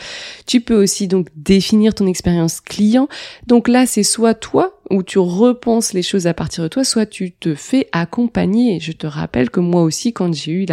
Tu 0.46 0.62
peux 0.62 0.82
aussi 0.82 1.08
donc 1.08 1.28
définir 1.36 1.94
ton 1.94 2.08
expérience 2.08 2.62
client. 2.62 3.08
Donc 3.48 3.68
là, 3.68 3.86
c'est 3.86 4.04
soit 4.04 4.34
toi 4.34 4.80
où 4.94 5.04
tu 5.04 5.18
repenses 5.18 5.94
les 5.94 6.04
choses 6.04 6.28
à 6.28 6.34
partir 6.34 6.64
de 6.64 6.68
toi, 6.68 6.84
soit 6.84 7.06
tu 7.06 7.32
te 7.32 7.56
fais 7.56 7.88
accompagner. 7.92 8.80
Je 8.80 8.92
te 8.92 9.08
rappelle 9.08 9.50
que 9.50 9.60
moi 9.60 9.82
aussi, 9.82 10.14
quand 10.14 10.34
j'ai 10.34 10.52
eu 10.52 10.66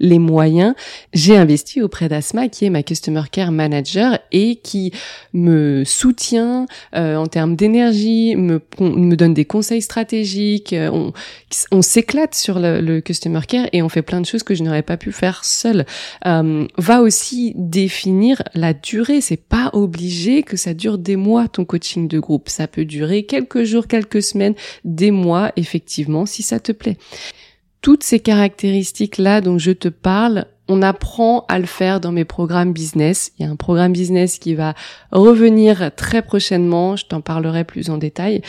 les 0.00 0.18
moyens, 0.18 0.74
j'ai 1.12 1.36
investi 1.36 1.80
auprès 1.80 2.08
d'Asma, 2.08 2.48
qui 2.48 2.64
est 2.64 2.70
ma 2.70 2.82
Customer 2.82 3.22
Care 3.30 3.52
Manager 3.52 4.18
et 4.32 4.56
qui 4.56 4.92
me 5.32 5.84
soutient 5.84 6.66
euh, 6.96 7.16
en 7.16 7.26
termes 7.26 7.54
d'énergie, 7.54 8.34
me, 8.36 8.60
donne 9.14 9.34
des 9.34 9.44
conseils 9.44 9.82
stratégiques. 9.82 10.72
Euh, 10.72 11.10
on, 11.70 11.82
s'éclate 11.82 12.34
sur 12.34 12.58
le, 12.58 12.80
le, 12.80 13.00
Customer 13.00 13.40
Care 13.46 13.68
et 13.72 13.82
on 13.82 13.88
fait 13.88 14.02
plein 14.02 14.20
de 14.20 14.26
choses 14.26 14.42
que 14.42 14.54
je 14.54 14.62
n'aurais 14.64 14.82
pas 14.82 14.96
pu 14.96 15.12
faire 15.12 15.44
seule. 15.44 15.86
Euh, 16.26 16.66
va 16.76 17.00
aussi 17.00 17.52
définir 17.54 18.42
la 18.54 18.74
durée. 18.74 19.20
C'est 19.20 19.36
pas 19.36 19.70
obligé 19.72 20.42
que 20.42 20.56
ça 20.56 20.74
dure 20.74 20.98
des 20.98 21.16
mois 21.16 21.46
ton 21.46 21.64
coaching 21.64 22.08
de 22.08 22.18
groupe. 22.18 22.48
Ça 22.48 22.66
peut 22.66 22.84
durer 22.84 23.22
quelques 23.22 23.67
jours, 23.68 23.86
quelques 23.86 24.22
semaines, 24.22 24.54
des 24.84 25.10
mois, 25.10 25.52
effectivement, 25.56 26.26
si 26.26 26.42
ça 26.42 26.60
te 26.60 26.72
plaît. 26.72 26.96
Toutes 27.80 28.02
ces 28.02 28.20
caractéristiques-là 28.20 29.40
dont 29.40 29.58
je 29.58 29.70
te 29.70 29.88
parle, 29.88 30.46
on 30.68 30.82
apprend 30.82 31.46
à 31.48 31.58
le 31.58 31.66
faire 31.66 32.00
dans 32.00 32.12
mes 32.12 32.26
programmes 32.26 32.72
business. 32.72 33.32
Il 33.38 33.46
y 33.46 33.48
a 33.48 33.50
un 33.50 33.56
programme 33.56 33.92
business 33.92 34.38
qui 34.38 34.54
va 34.54 34.74
revenir 35.10 35.90
très 35.96 36.20
prochainement, 36.20 36.96
je 36.96 37.06
t'en 37.06 37.22
parlerai 37.22 37.64
plus 37.64 37.88
en 37.88 37.96
détail. 37.96 38.42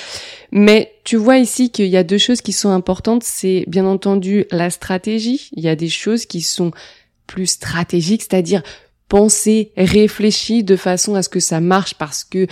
Mais 0.52 0.92
tu 1.06 1.16
vois 1.16 1.38
ici 1.38 1.70
qu'il 1.70 1.88
y 1.88 1.98
a 1.98 2.04
deux 2.04 2.18
choses 2.18 2.42
qui 2.42 2.52
sont 2.52 2.70
importantes, 2.70 3.24
c'est 3.24 3.64
bien 3.68 3.86
entendu 3.86 4.46
la 4.52 4.70
stratégie. 4.70 5.50
Il 5.54 5.64
y 5.64 5.70
a 5.70 5.76
des 5.76 5.90
choses 5.90 6.26
qui 6.26 6.42
sont 6.42 6.72
plus 7.26 7.48
stratégiques, 7.48 8.24
c'est-à-dire 8.24 8.64
penser, 9.08 9.72
réfléchir 9.78 10.64
de 10.64 10.76
façon 10.76 11.16
à 11.16 11.24
ce 11.24 11.30
que 11.30 11.40
ça 11.40 11.62
marche 11.62 11.96
parce 11.96 12.24
que 12.24 12.48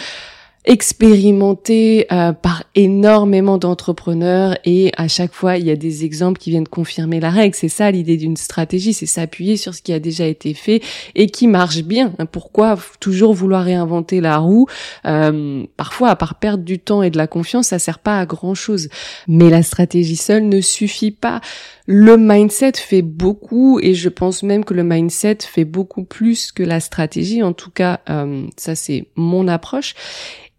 expérimenté 0.68 2.06
euh, 2.12 2.34
par 2.34 2.64
énormément 2.76 3.58
d'entrepreneurs 3.58 4.58
et 4.66 4.92
à 4.98 5.08
chaque 5.08 5.34
fois 5.34 5.58
il 5.58 5.66
y 5.66 5.72
a 5.72 5.78
des 5.78 6.04
exemples 6.04 6.40
qui 6.40 6.52
viennent 6.52 6.68
confirmer 6.68 7.20
la 7.20 7.30
règle. 7.30 7.56
C'est 7.56 7.70
ça 7.70 7.90
l'idée 7.90 8.18
d'une 8.18 8.38
stratégie, 8.38 8.94
c'est 8.94 9.06
s'appuyer 9.06 9.58
sur 9.58 9.74
ce 9.74 9.82
qui 9.82 9.94
a 9.94 10.00
déjà 10.00 10.28
été 10.28 10.54
fait 10.54 10.82
et 11.16 11.28
qui 11.28 11.48
marche 11.48 11.84
bien. 11.84 12.14
Pourquoi 12.32 12.78
toujours 13.00 13.34
vouloir 13.34 13.64
réinventer 13.64 14.22
la 14.22 14.38
roue? 14.38 14.68
Euh, 15.06 15.66
Parfois, 15.78 16.10
à 16.10 16.16
part 16.16 16.36
perdre 16.36 16.64
du 16.64 16.80
temps 16.80 17.02
et 17.02 17.10
de 17.10 17.18
la 17.18 17.28
confiance, 17.28 17.68
ça 17.68 17.80
sert 17.80 18.00
pas 18.00 18.20
à 18.20 18.26
grand 18.26 18.56
chose. 18.56 18.90
Mais 19.28 19.50
la 19.50 19.64
stratégie 19.64 20.16
seule 20.16 20.48
ne 20.48 20.60
suffit 20.60 21.12
pas. 21.12 21.40
Le 21.86 22.18
mindset 22.18 22.74
fait 22.76 23.02
beaucoup 23.02 23.80
et 23.82 23.94
je 23.94 24.10
pense 24.10 24.44
même 24.44 24.66
que 24.66 24.74
le 24.74 24.84
mindset 24.84 25.38
fait 25.42 25.66
beaucoup 25.66 26.04
plus 26.04 26.52
que 26.52 26.64
la 26.64 26.80
stratégie. 26.80 27.42
En 27.42 27.54
tout 27.54 27.72
cas, 27.72 28.02
euh, 28.10 28.46
ça 28.58 28.76
c'est 28.76 29.08
mon 29.16 29.48
approche. 29.48 29.96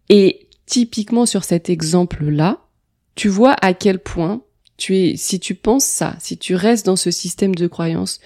Et 0.09 0.47
typiquement 0.65 1.25
sur 1.25 1.43
cet 1.43 1.69
exemple-là, 1.69 2.59
tu 3.15 3.27
vois 3.27 3.55
à 3.61 3.73
quel 3.73 3.99
point 3.99 4.41
tu 4.77 4.97
es, 4.97 5.17
si 5.17 5.39
tu 5.39 5.55
penses 5.55 5.85
ça, 5.85 6.15
si 6.19 6.37
tu 6.37 6.55
restes 6.55 6.85
dans 6.85 6.95
ce 6.95 7.11
système 7.11 7.53
de 7.53 7.67
croyance, 7.67 8.19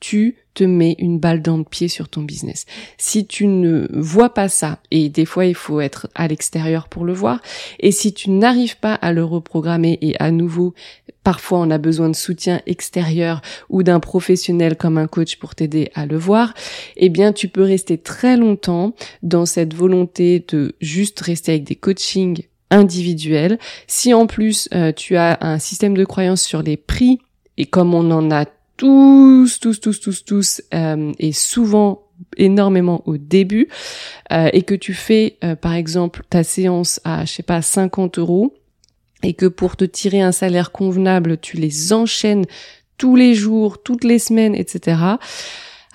tu 0.00 0.36
te 0.54 0.64
mets 0.64 0.96
une 0.98 1.18
balle 1.18 1.42
dans 1.42 1.56
le 1.56 1.64
pied 1.64 1.88
sur 1.88 2.08
ton 2.08 2.22
business. 2.22 2.66
Si 2.98 3.26
tu 3.26 3.46
ne 3.46 3.86
vois 3.92 4.32
pas 4.32 4.48
ça, 4.48 4.80
et 4.90 5.08
des 5.08 5.24
fois 5.24 5.46
il 5.46 5.54
faut 5.54 5.80
être 5.80 6.08
à 6.14 6.28
l'extérieur 6.28 6.88
pour 6.88 7.04
le 7.04 7.12
voir, 7.12 7.40
et 7.80 7.92
si 7.92 8.12
tu 8.12 8.30
n'arrives 8.30 8.78
pas 8.78 8.94
à 8.94 9.12
le 9.12 9.24
reprogrammer 9.24 9.98
et 10.00 10.16
à 10.20 10.30
nouveau 10.30 10.74
parfois 11.28 11.58
on 11.58 11.70
a 11.70 11.76
besoin 11.76 12.08
de 12.08 12.16
soutien 12.16 12.62
extérieur 12.64 13.42
ou 13.68 13.82
d'un 13.82 14.00
professionnel 14.00 14.78
comme 14.78 14.96
un 14.96 15.06
coach 15.06 15.36
pour 15.36 15.54
t'aider 15.54 15.90
à 15.94 16.06
le 16.06 16.16
voir, 16.16 16.54
eh 16.96 17.10
bien 17.10 17.34
tu 17.34 17.48
peux 17.48 17.64
rester 17.64 17.98
très 17.98 18.38
longtemps 18.38 18.94
dans 19.22 19.44
cette 19.44 19.74
volonté 19.74 20.42
de 20.48 20.74
juste 20.80 21.20
rester 21.20 21.52
avec 21.52 21.64
des 21.64 21.74
coachings 21.74 22.46
individuels. 22.70 23.58
Si 23.86 24.14
en 24.14 24.26
plus 24.26 24.70
euh, 24.72 24.90
tu 24.90 25.16
as 25.16 25.36
un 25.42 25.58
système 25.58 25.94
de 25.98 26.06
croyance 26.06 26.40
sur 26.40 26.62
les 26.62 26.78
prix 26.78 27.18
et 27.58 27.66
comme 27.66 27.92
on 27.92 28.10
en 28.10 28.30
a 28.30 28.46
tous, 28.78 29.60
tous, 29.60 29.80
tous, 29.80 30.00
tous, 30.00 30.24
tous, 30.24 30.62
euh, 30.72 31.12
et 31.18 31.32
souvent 31.32 32.06
énormément 32.38 33.02
au 33.04 33.18
début, 33.18 33.68
euh, 34.32 34.48
et 34.54 34.62
que 34.62 34.74
tu 34.74 34.94
fais 34.94 35.36
par 35.60 35.74
exemple 35.74 36.22
ta 36.30 36.42
séance 36.42 37.02
à, 37.04 37.26
je 37.26 37.32
sais 37.34 37.42
pas, 37.42 37.60
50 37.60 38.18
euros, 38.18 38.54
et 39.22 39.34
que 39.34 39.46
pour 39.46 39.76
te 39.76 39.84
tirer 39.84 40.20
un 40.20 40.32
salaire 40.32 40.70
convenable, 40.72 41.38
tu 41.38 41.56
les 41.56 41.92
enchaînes 41.92 42.44
tous 42.96 43.16
les 43.16 43.34
jours, 43.34 43.82
toutes 43.82 44.04
les 44.04 44.18
semaines, 44.18 44.54
etc. 44.54 44.96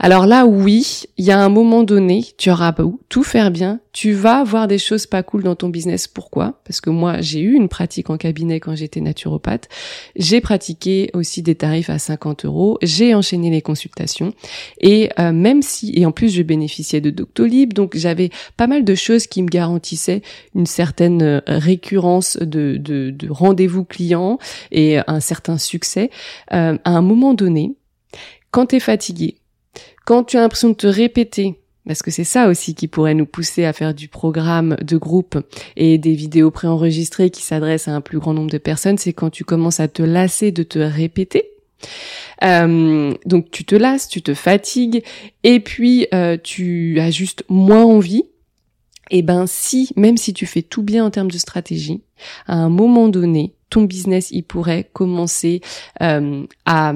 Alors 0.03 0.25
là, 0.25 0.45
oui, 0.45 1.03
il 1.17 1.23
y 1.23 1.31
a 1.31 1.39
un 1.39 1.47
moment 1.47 1.83
donné, 1.83 2.25
tu 2.37 2.51
auras 2.51 2.75
tout 3.07 3.23
faire 3.23 3.51
bien, 3.51 3.79
tu 3.93 4.11
vas 4.11 4.39
avoir 4.39 4.67
des 4.67 4.77
choses 4.77 5.07
pas 5.07 5.23
cool 5.23 5.43
dans 5.43 5.55
ton 5.55 5.69
business. 5.69 6.09
Pourquoi? 6.09 6.59
Parce 6.65 6.81
que 6.81 6.89
moi, 6.89 7.21
j'ai 7.21 7.39
eu 7.39 7.53
une 7.53 7.69
pratique 7.69 8.09
en 8.09 8.17
cabinet 8.17 8.59
quand 8.59 8.75
j'étais 8.75 8.99
naturopathe. 8.99 9.69
J'ai 10.17 10.41
pratiqué 10.41 11.09
aussi 11.13 11.41
des 11.41 11.55
tarifs 11.55 11.89
à 11.89 11.99
50 11.99 12.43
euros. 12.43 12.77
J'ai 12.81 13.15
enchaîné 13.15 13.49
les 13.49 13.61
consultations. 13.61 14.33
Et 14.81 15.09
euh, 15.19 15.31
même 15.31 15.61
si, 15.61 15.93
et 15.95 16.05
en 16.05 16.11
plus, 16.11 16.33
je 16.33 16.43
bénéficiais 16.43 16.99
de 16.99 17.09
Doctolib, 17.09 17.71
donc 17.71 17.95
j'avais 17.95 18.29
pas 18.57 18.67
mal 18.67 18.83
de 18.83 18.95
choses 18.95 19.25
qui 19.25 19.41
me 19.41 19.47
garantissaient 19.47 20.21
une 20.53 20.65
certaine 20.65 21.21
euh, 21.21 21.39
récurrence 21.47 22.35
de, 22.35 22.75
de, 22.75 23.15
rendez-vous 23.29 23.85
clients 23.85 24.37
et 24.69 24.97
un 25.07 25.21
certain 25.21 25.57
succès. 25.57 26.09
Euh, 26.51 26.77
à 26.83 26.91
un 26.91 27.01
moment 27.01 27.33
donné, 27.33 27.77
quand 28.51 28.65
tu 28.65 28.81
fatigué, 28.81 29.37
quand 30.05 30.23
tu 30.23 30.37
as 30.37 30.41
l'impression 30.41 30.69
de 30.69 30.75
te 30.75 30.87
répéter, 30.87 31.59
parce 31.85 32.01
que 32.01 32.11
c'est 32.11 32.23
ça 32.23 32.47
aussi 32.47 32.75
qui 32.75 32.87
pourrait 32.87 33.13
nous 33.13 33.25
pousser 33.25 33.65
à 33.65 33.73
faire 33.73 33.93
du 33.93 34.07
programme 34.07 34.75
de 34.81 34.97
groupe 34.97 35.37
et 35.75 35.97
des 35.97 36.13
vidéos 36.13 36.51
préenregistrées 36.51 37.29
qui 37.29 37.41
s'adressent 37.41 37.87
à 37.87 37.95
un 37.95 38.01
plus 38.01 38.19
grand 38.19 38.33
nombre 38.33 38.51
de 38.51 38.57
personnes, 38.57 38.97
c'est 38.97 39.13
quand 39.13 39.29
tu 39.29 39.43
commences 39.43 39.79
à 39.79 39.87
te 39.87 40.01
lasser 40.03 40.51
de 40.51 40.63
te 40.63 40.79
répéter. 40.79 41.49
Euh, 42.43 43.13
donc 43.25 43.51
tu 43.51 43.65
te 43.65 43.75
lasses, 43.75 44.07
tu 44.07 44.21
te 44.21 44.33
fatigues, 44.33 45.03
et 45.43 45.59
puis 45.59 46.07
euh, 46.13 46.37
tu 46.41 46.99
as 46.99 47.11
juste 47.11 47.43
moins 47.49 47.83
envie. 47.83 48.23
Et 49.11 49.21
ben 49.21 49.45
si, 49.47 49.91
même 49.97 50.15
si 50.15 50.33
tu 50.33 50.45
fais 50.45 50.61
tout 50.61 50.81
bien 50.81 51.05
en 51.05 51.11
termes 51.11 51.29
de 51.29 51.37
stratégie, 51.37 52.01
à 52.47 52.55
un 52.55 52.69
moment 52.69 53.09
donné, 53.09 53.53
ton 53.69 53.83
business 53.83 54.29
il 54.31 54.43
pourrait 54.43 54.89
commencer 54.93 55.61
euh, 56.01 56.45
à 56.65 56.93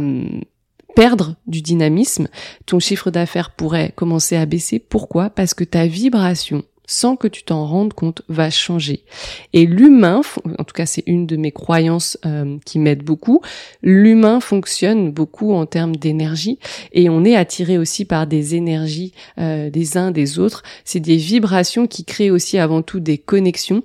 perdre 0.97 1.35
du 1.45 1.61
dynamisme, 1.61 2.27
ton 2.65 2.79
chiffre 2.79 3.11
d'affaires 3.11 3.51
pourrait 3.51 3.93
commencer 3.95 4.35
à 4.35 4.47
baisser. 4.47 4.79
Pourquoi? 4.79 5.29
Parce 5.29 5.53
que 5.53 5.63
ta 5.63 5.85
vibration 5.85 6.63
sans 6.89 7.17
que 7.17 7.27
tu 7.27 7.43
t'en 7.43 7.67
rendes 7.67 7.93
compte, 7.93 8.23
va 8.29 8.49
changer. 8.49 9.03
Et 9.51 9.65
l'humain, 9.65 10.21
en 10.57 10.63
tout 10.63 10.73
cas 10.73 10.85
c'est 10.85 11.03
une 11.05 11.27
de 11.27 11.35
mes 11.35 11.51
croyances 11.51 12.17
euh, 12.25 12.57
qui 12.65 12.79
m'aide 12.79 13.03
beaucoup, 13.03 13.41
l'humain 13.83 14.39
fonctionne 14.39 15.11
beaucoup 15.11 15.53
en 15.53 15.65
termes 15.65 15.97
d'énergie 15.97 16.59
et 16.93 17.09
on 17.09 17.25
est 17.25 17.35
attiré 17.35 17.77
aussi 17.77 18.05
par 18.05 18.25
des 18.25 18.55
énergies 18.55 19.11
euh, 19.37 19.69
des 19.69 19.97
uns 19.97 20.11
des 20.11 20.39
autres. 20.39 20.63
C'est 20.85 21.01
des 21.01 21.17
vibrations 21.17 21.87
qui 21.87 22.05
créent 22.05 22.31
aussi 22.31 22.57
avant 22.57 22.81
tout 22.81 23.01
des 23.01 23.17
connexions 23.17 23.83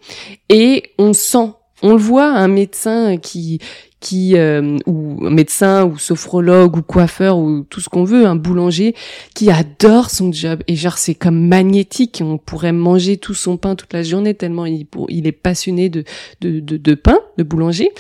et 0.48 0.84
on 0.96 1.12
sent 1.12 1.50
on 1.82 1.90
le 1.90 1.98
voit, 1.98 2.28
un 2.28 2.46
médecin 2.46 3.16
qui 3.16 3.58
qui 4.02 4.36
euh, 4.36 4.76
ou 4.86 5.16
médecin 5.30 5.84
ou 5.84 5.96
sophrologue 5.96 6.76
ou 6.76 6.82
coiffeur 6.82 7.38
ou 7.38 7.62
tout 7.62 7.80
ce 7.80 7.88
qu'on 7.88 8.02
veut, 8.02 8.26
un 8.26 8.34
boulanger 8.34 8.94
qui 9.34 9.50
adore 9.50 10.10
son 10.10 10.32
job 10.32 10.62
et 10.66 10.74
genre 10.74 10.98
c'est 10.98 11.14
comme 11.14 11.46
magnétique, 11.46 12.20
on 12.22 12.36
pourrait 12.36 12.72
manger 12.72 13.16
tout 13.16 13.32
son 13.32 13.56
pain 13.56 13.76
toute 13.76 13.92
la 13.92 14.02
journée 14.02 14.34
tellement 14.34 14.66
il, 14.66 14.86
il 15.08 15.26
est 15.26 15.32
passionné 15.32 15.88
de, 15.88 16.02
de, 16.40 16.58
de, 16.58 16.76
de 16.76 16.94
pain, 16.94 17.20
de 17.38 17.44
boulanger. 17.44 17.90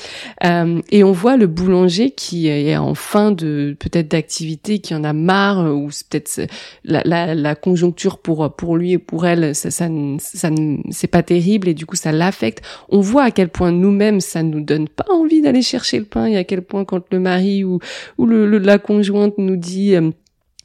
Euh, 0.44 0.80
et 0.90 1.04
on 1.04 1.12
voit 1.12 1.36
le 1.36 1.46
boulanger 1.46 2.10
qui 2.10 2.48
est 2.48 2.76
en 2.76 2.94
fin 2.94 3.30
de 3.30 3.76
peut-être 3.78 4.08
d'activité, 4.08 4.80
qui 4.80 4.96
en 4.96 5.04
a 5.04 5.12
marre 5.12 5.72
ou 5.72 5.92
c'est 5.92 6.08
peut-être 6.08 6.50
la, 6.84 7.02
la, 7.04 7.34
la, 7.36 7.54
conjoncture 7.54 8.18
pour 8.18 8.52
pour 8.56 8.76
lui 8.76 8.92
et 8.92 8.98
pour 8.98 9.24
elle, 9.24 9.54
ça, 9.54 9.70
ça, 9.70 9.88
ça 10.18 10.50
c'est 10.90 11.06
pas 11.06 11.22
terrible 11.22 11.68
et 11.68 11.74
du 11.74 11.86
coup 11.86 11.96
ça 11.96 12.10
l'affecte. 12.10 12.64
On 12.88 13.00
voit 13.00 13.22
à 13.22 13.30
quel 13.30 13.50
point 13.50 13.70
nous-mêmes 13.70 14.20
ça 14.20 14.42
nous 14.42 14.60
donne 14.60 14.88
pas 14.88 15.06
envie 15.08 15.42
d'aller 15.42 15.62
chercher 15.62 15.91
le 15.98 16.04
pain 16.04 16.26
et 16.26 16.36
à 16.36 16.44
quel 16.44 16.62
point 16.62 16.84
quand 16.84 17.02
le 17.10 17.20
mari 17.20 17.64
ou, 17.64 17.80
la 18.18 18.78
conjointe 18.78 19.34
nous 19.38 19.56
dit 19.56 19.94
euh, 19.94 20.10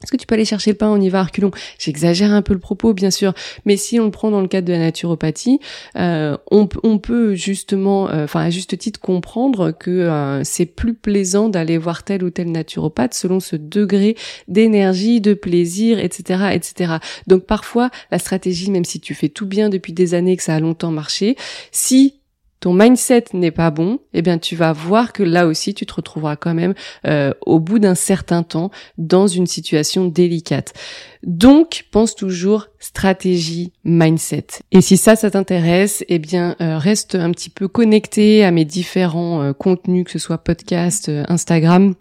est-ce 0.02 0.12
que 0.12 0.16
tu 0.16 0.26
peux 0.28 0.36
aller 0.36 0.44
chercher 0.44 0.70
le 0.70 0.76
pain, 0.76 0.90
on 0.90 1.00
y 1.00 1.08
va 1.08 1.24
reculons 1.24 1.50
J'exagère 1.76 2.30
un 2.30 2.40
peu 2.40 2.52
le 2.52 2.60
propos, 2.60 2.94
bien 2.94 3.10
sûr, 3.10 3.34
mais 3.64 3.76
si 3.76 3.98
on 3.98 4.04
le 4.04 4.10
prend 4.12 4.30
dans 4.30 4.40
le 4.40 4.46
cadre 4.46 4.68
de 4.68 4.72
la 4.72 4.78
naturopathie, 4.78 5.58
euh, 5.96 6.36
on, 6.52 6.68
on, 6.84 6.98
peut 6.98 7.34
justement, 7.34 8.08
euh, 8.08 8.22
enfin 8.22 8.42
à 8.42 8.50
juste 8.50 8.78
titre, 8.78 9.00
comprendre 9.00 9.72
que 9.72 10.40
c'est 10.44 10.66
plus 10.66 10.94
plaisant 10.94 11.48
d'aller 11.48 11.78
voir 11.78 12.04
tel 12.04 12.22
ou 12.22 12.30
tel 12.30 12.52
naturopathe 12.52 13.12
selon 13.12 13.40
ce 13.40 13.56
degré 13.56 14.16
d'énergie, 14.46 15.20
de 15.20 15.34
plaisir, 15.34 15.98
etc., 15.98 16.50
etc. 16.52 16.98
Donc 17.26 17.44
parfois, 17.46 17.90
la 18.12 18.20
stratégie, 18.20 18.70
même 18.70 18.84
si 18.84 19.00
tu 19.00 19.14
fais 19.14 19.28
tout 19.28 19.46
bien 19.46 19.68
depuis 19.68 19.92
des 19.92 20.14
années, 20.14 20.36
que 20.36 20.44
ça 20.44 20.54
a 20.54 20.60
longtemps 20.60 20.92
marché, 20.92 21.34
si 21.72 22.17
ton 22.60 22.72
mindset 22.72 23.24
n'est 23.34 23.50
pas 23.50 23.70
bon, 23.70 24.00
eh 24.12 24.22
bien 24.22 24.38
tu 24.38 24.56
vas 24.56 24.72
voir 24.72 25.12
que 25.12 25.22
là 25.22 25.46
aussi 25.46 25.74
tu 25.74 25.86
te 25.86 25.94
retrouveras 25.94 26.36
quand 26.36 26.54
même 26.54 26.74
euh, 27.06 27.32
au 27.46 27.60
bout 27.60 27.78
d'un 27.78 27.94
certain 27.94 28.42
temps 28.42 28.70
dans 28.96 29.26
une 29.26 29.46
situation 29.46 30.06
délicate. 30.06 30.74
Donc 31.22 31.84
pense 31.90 32.14
toujours 32.14 32.66
stratégie 32.78 33.72
mindset. 33.84 34.46
Et 34.72 34.80
si 34.80 34.96
ça 34.96 35.16
ça 35.16 35.30
t'intéresse, 35.30 36.04
eh 36.08 36.18
bien 36.18 36.56
euh, 36.60 36.78
reste 36.78 37.14
un 37.14 37.30
petit 37.30 37.50
peu 37.50 37.68
connecté 37.68 38.44
à 38.44 38.50
mes 38.50 38.64
différents 38.64 39.42
euh, 39.42 39.52
contenus 39.52 40.04
que 40.04 40.10
ce 40.10 40.18
soit 40.18 40.38
podcast, 40.38 41.10
Instagram 41.28 41.94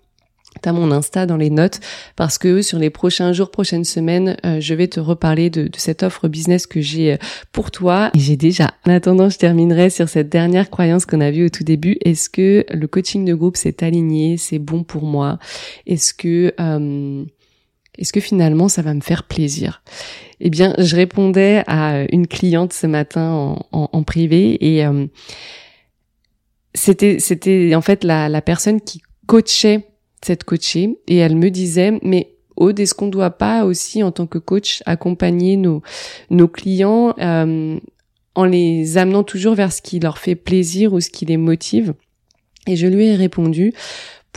T'as 0.62 0.72
mon 0.72 0.92
Insta 0.92 1.26
dans 1.26 1.38
les 1.38 1.50
notes 1.50 1.80
parce 2.16 2.38
que 2.38 2.62
sur 2.62 2.80
les 2.80 2.90
prochains 2.90 3.34
jours, 3.34 3.52
prochaines 3.52 3.84
semaines, 3.84 4.38
euh, 4.46 4.60
je 4.60 4.74
vais 4.74 4.88
te 4.88 5.00
reparler 5.00 5.50
de, 5.50 5.70
cette 5.78 6.04
offre 6.04 6.28
business 6.28 6.68
que 6.68 6.82
j'ai 6.82 7.14
euh, 7.14 7.18
pour 7.52 7.72
toi. 7.72 8.10
Et 8.16 8.20
j'ai 8.20 8.38
déjà. 8.38 8.72
En 8.86 8.92
attendant, 8.92 9.30
je 9.30 9.38
terminerai 9.38 9.90
sur 9.90 10.10
cette 10.10 10.30
dernière 10.30 10.70
croyance 10.70 11.06
qu'on 11.06 11.22
a 11.22 11.32
vue 11.32 11.46
au 11.46 11.50
tout 11.50 11.64
début. 11.64 11.98
Est-ce 12.04 12.30
que 12.30 12.66
le 12.72 12.88
coaching 12.88 13.26
de 13.26 13.34
groupe 13.34 13.58
s'est 13.58 13.84
aligné, 13.84 14.38
c'est 14.38 14.60
bon 14.60 14.84
pour 14.84 15.04
moi? 15.04 15.40
Est-ce 15.86 16.14
que 16.14 16.54
euh, 16.60 17.24
est-ce 17.98 18.14
que 18.14 18.20
finalement 18.20 18.68
ça 18.68 18.82
va 18.82 18.94
me 18.94 19.02
faire 19.02 19.24
plaisir? 19.24 19.82
Eh 20.40 20.50
bien, 20.50 20.76
je 20.78 20.96
répondais 20.96 21.64
à 21.66 22.04
une 22.12 22.28
cliente 22.28 22.74
ce 22.74 22.86
matin 22.86 23.58
en, 23.72 24.04
privé 24.04 24.58
et 24.64 24.86
c'était 26.76 27.18
c'était 27.18 27.74
en 27.74 27.82
fait 27.82 28.04
la, 28.04 28.30
la 28.30 28.44
personne 28.44 28.80
qui 28.80 29.02
coachait 29.26 29.88
cette 30.24 30.44
coachée 30.44 30.98
et 31.08 31.18
elle 31.18 31.36
me 31.36 31.50
disait 31.50 32.00
mais 32.02 32.34
Aude, 32.56 32.80
est-ce 32.80 32.96
qu'on 32.96 33.08
doit 33.08 33.30
pas 33.30 33.66
aussi 33.66 34.02
en 34.02 34.12
tant 34.12 34.26
que 34.26 34.40
coach 34.40 34.82
accompagner 34.88 35.58
nos 35.58 35.84
nos 36.32 36.48
clients 36.48 37.14
euh, 37.20 37.80
en 38.34 38.46
les 38.46 38.98
amenant 38.98 39.24
toujours 39.24 39.54
vers 39.54 39.72
ce 39.72 39.84
qui 39.84 40.00
leur 40.00 40.18
fait 40.18 40.36
plaisir 40.36 40.94
ou 40.94 41.00
ce 41.00 41.12
qui 41.12 41.26
les 41.26 41.38
motive? 41.38 41.94
Et 42.66 42.76
je 42.76 42.88
lui 42.88 43.06
ai 43.06 43.16
répondu 43.16 43.74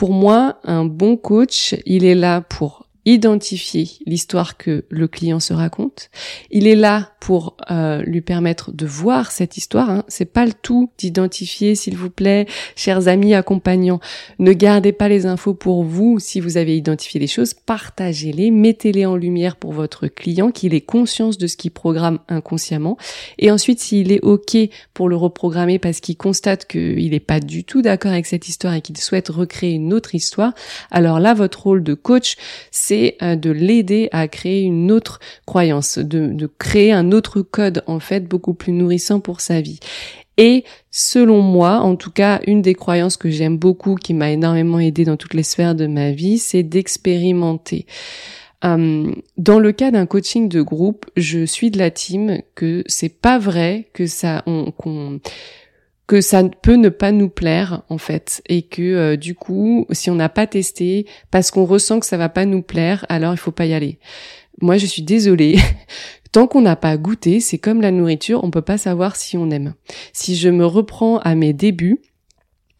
pour 0.01 0.13
moi, 0.13 0.57
un 0.63 0.83
bon 0.83 1.15
coach, 1.15 1.75
il 1.85 2.05
est 2.05 2.15
là 2.15 2.41
pour 2.41 2.87
identifier 3.05 3.87
l'histoire 4.07 4.57
que 4.57 4.83
le 4.89 5.07
client 5.07 5.39
se 5.39 5.53
raconte. 5.53 6.09
Il 6.49 6.65
est 6.65 6.75
là 6.75 7.10
pour 7.21 7.55
euh, 7.69 8.01
lui 8.01 8.19
permettre 8.21 8.71
de 8.71 8.85
voir 8.85 9.31
cette 9.31 9.55
histoire. 9.55 9.89
Hein. 9.91 10.03
C'est 10.07 10.25
pas 10.25 10.45
le 10.45 10.53
tout 10.53 10.89
d'identifier, 10.97 11.75
s'il 11.75 11.95
vous 11.95 12.09
plaît, 12.09 12.47
chers 12.75 13.07
amis 13.07 13.35
accompagnants. 13.35 13.99
Ne 14.39 14.53
gardez 14.53 14.91
pas 14.91 15.07
les 15.07 15.27
infos 15.27 15.53
pour 15.53 15.83
vous 15.83 16.19
si 16.19 16.39
vous 16.39 16.57
avez 16.57 16.75
identifié 16.75 17.19
les 17.19 17.27
choses. 17.27 17.53
Partagez-les, 17.53 18.49
mettez-les 18.49 19.05
en 19.05 19.15
lumière 19.15 19.55
pour 19.55 19.71
votre 19.71 20.07
client, 20.07 20.49
qu'il 20.49 20.73
ait 20.73 20.81
conscience 20.81 21.37
de 21.37 21.45
ce 21.45 21.57
qu'il 21.57 21.69
programme 21.69 22.17
inconsciemment. 22.27 22.97
Et 23.37 23.51
ensuite, 23.51 23.79
s'il 23.79 24.11
est 24.11 24.23
ok 24.23 24.57
pour 24.95 25.07
le 25.07 25.15
reprogrammer 25.15 25.77
parce 25.77 25.99
qu'il 25.99 26.17
constate 26.17 26.65
qu'il 26.65 27.11
n'est 27.11 27.19
pas 27.19 27.39
du 27.39 27.63
tout 27.63 27.83
d'accord 27.83 28.11
avec 28.11 28.25
cette 28.25 28.47
histoire 28.47 28.73
et 28.73 28.81
qu'il 28.81 28.97
souhaite 28.97 29.29
recréer 29.29 29.73
une 29.73 29.93
autre 29.93 30.15
histoire, 30.15 30.53
alors 30.89 31.19
là, 31.19 31.35
votre 31.35 31.61
rôle 31.61 31.83
de 31.83 31.93
coach, 31.93 32.35
c'est 32.71 33.15
euh, 33.21 33.35
de 33.35 33.51
l'aider 33.51 34.09
à 34.11 34.27
créer 34.27 34.61
une 34.61 34.91
autre 34.91 35.19
croyance, 35.45 35.99
de, 35.99 36.49
créer 36.57 36.91
un 36.91 37.10
autre 37.13 37.41
code 37.41 37.83
en 37.87 37.99
fait 37.99 38.27
beaucoup 38.27 38.53
plus 38.53 38.71
nourrissant 38.73 39.19
pour 39.19 39.41
sa 39.41 39.61
vie. 39.61 39.79
Et 40.37 40.63
selon 40.89 41.41
moi, 41.41 41.79
en 41.79 41.95
tout 41.95 42.11
cas, 42.11 42.39
une 42.47 42.61
des 42.61 42.73
croyances 42.73 43.17
que 43.17 43.29
j'aime 43.29 43.57
beaucoup, 43.57 43.95
qui 43.95 44.13
m'a 44.13 44.31
énormément 44.31 44.79
aidé 44.79 45.05
dans 45.05 45.17
toutes 45.17 45.33
les 45.33 45.43
sphères 45.43 45.75
de 45.75 45.87
ma 45.87 46.11
vie, 46.11 46.39
c'est 46.39 46.63
d'expérimenter. 46.63 47.85
Euh, 48.63 49.11
dans 49.37 49.59
le 49.59 49.71
cas 49.71 49.91
d'un 49.91 50.05
coaching 50.05 50.47
de 50.47 50.61
groupe, 50.61 51.05
je 51.15 51.45
suis 51.45 51.71
de 51.71 51.79
la 51.79 51.91
team 51.91 52.41
que 52.55 52.83
c'est 52.87 53.21
pas 53.21 53.39
vrai 53.39 53.89
que 53.93 54.05
ça, 54.05 54.43
qu'on 54.77 55.19
que 56.07 56.21
ça 56.21 56.43
peut 56.43 56.75
ne 56.75 56.89
pas 56.89 57.13
nous 57.13 57.29
plaire 57.29 57.83
en 57.87 57.97
fait 57.97 58.41
et 58.49 58.63
que 58.63 58.81
euh, 58.81 59.15
du 59.15 59.33
coup 59.33 59.87
si 59.91 60.09
on 60.09 60.15
n'a 60.15 60.27
pas 60.27 60.45
testé 60.45 61.05
parce 61.31 61.51
qu'on 61.51 61.63
ressent 61.63 62.01
que 62.01 62.05
ça 62.05 62.17
va 62.17 62.27
pas 62.27 62.43
nous 62.43 62.61
plaire 62.61 63.05
alors 63.07 63.33
il 63.33 63.37
faut 63.37 63.51
pas 63.51 63.65
y 63.65 63.73
aller. 63.73 63.97
Moi 64.61 64.77
je 64.77 64.85
suis 64.85 65.03
désolée. 65.03 65.57
Tant 66.31 66.47
qu'on 66.47 66.61
n'a 66.61 66.75
pas 66.75 66.97
goûté, 66.97 67.39
c'est 67.39 67.57
comme 67.57 67.81
la 67.81 67.91
nourriture, 67.91 68.43
on 68.43 68.51
peut 68.51 68.61
pas 68.61 68.77
savoir 68.77 69.15
si 69.15 69.37
on 69.37 69.49
aime. 69.49 69.73
Si 70.13 70.35
je 70.35 70.49
me 70.49 70.65
reprends 70.65 71.19
à 71.19 71.35
mes 71.35 71.53
débuts, 71.53 71.99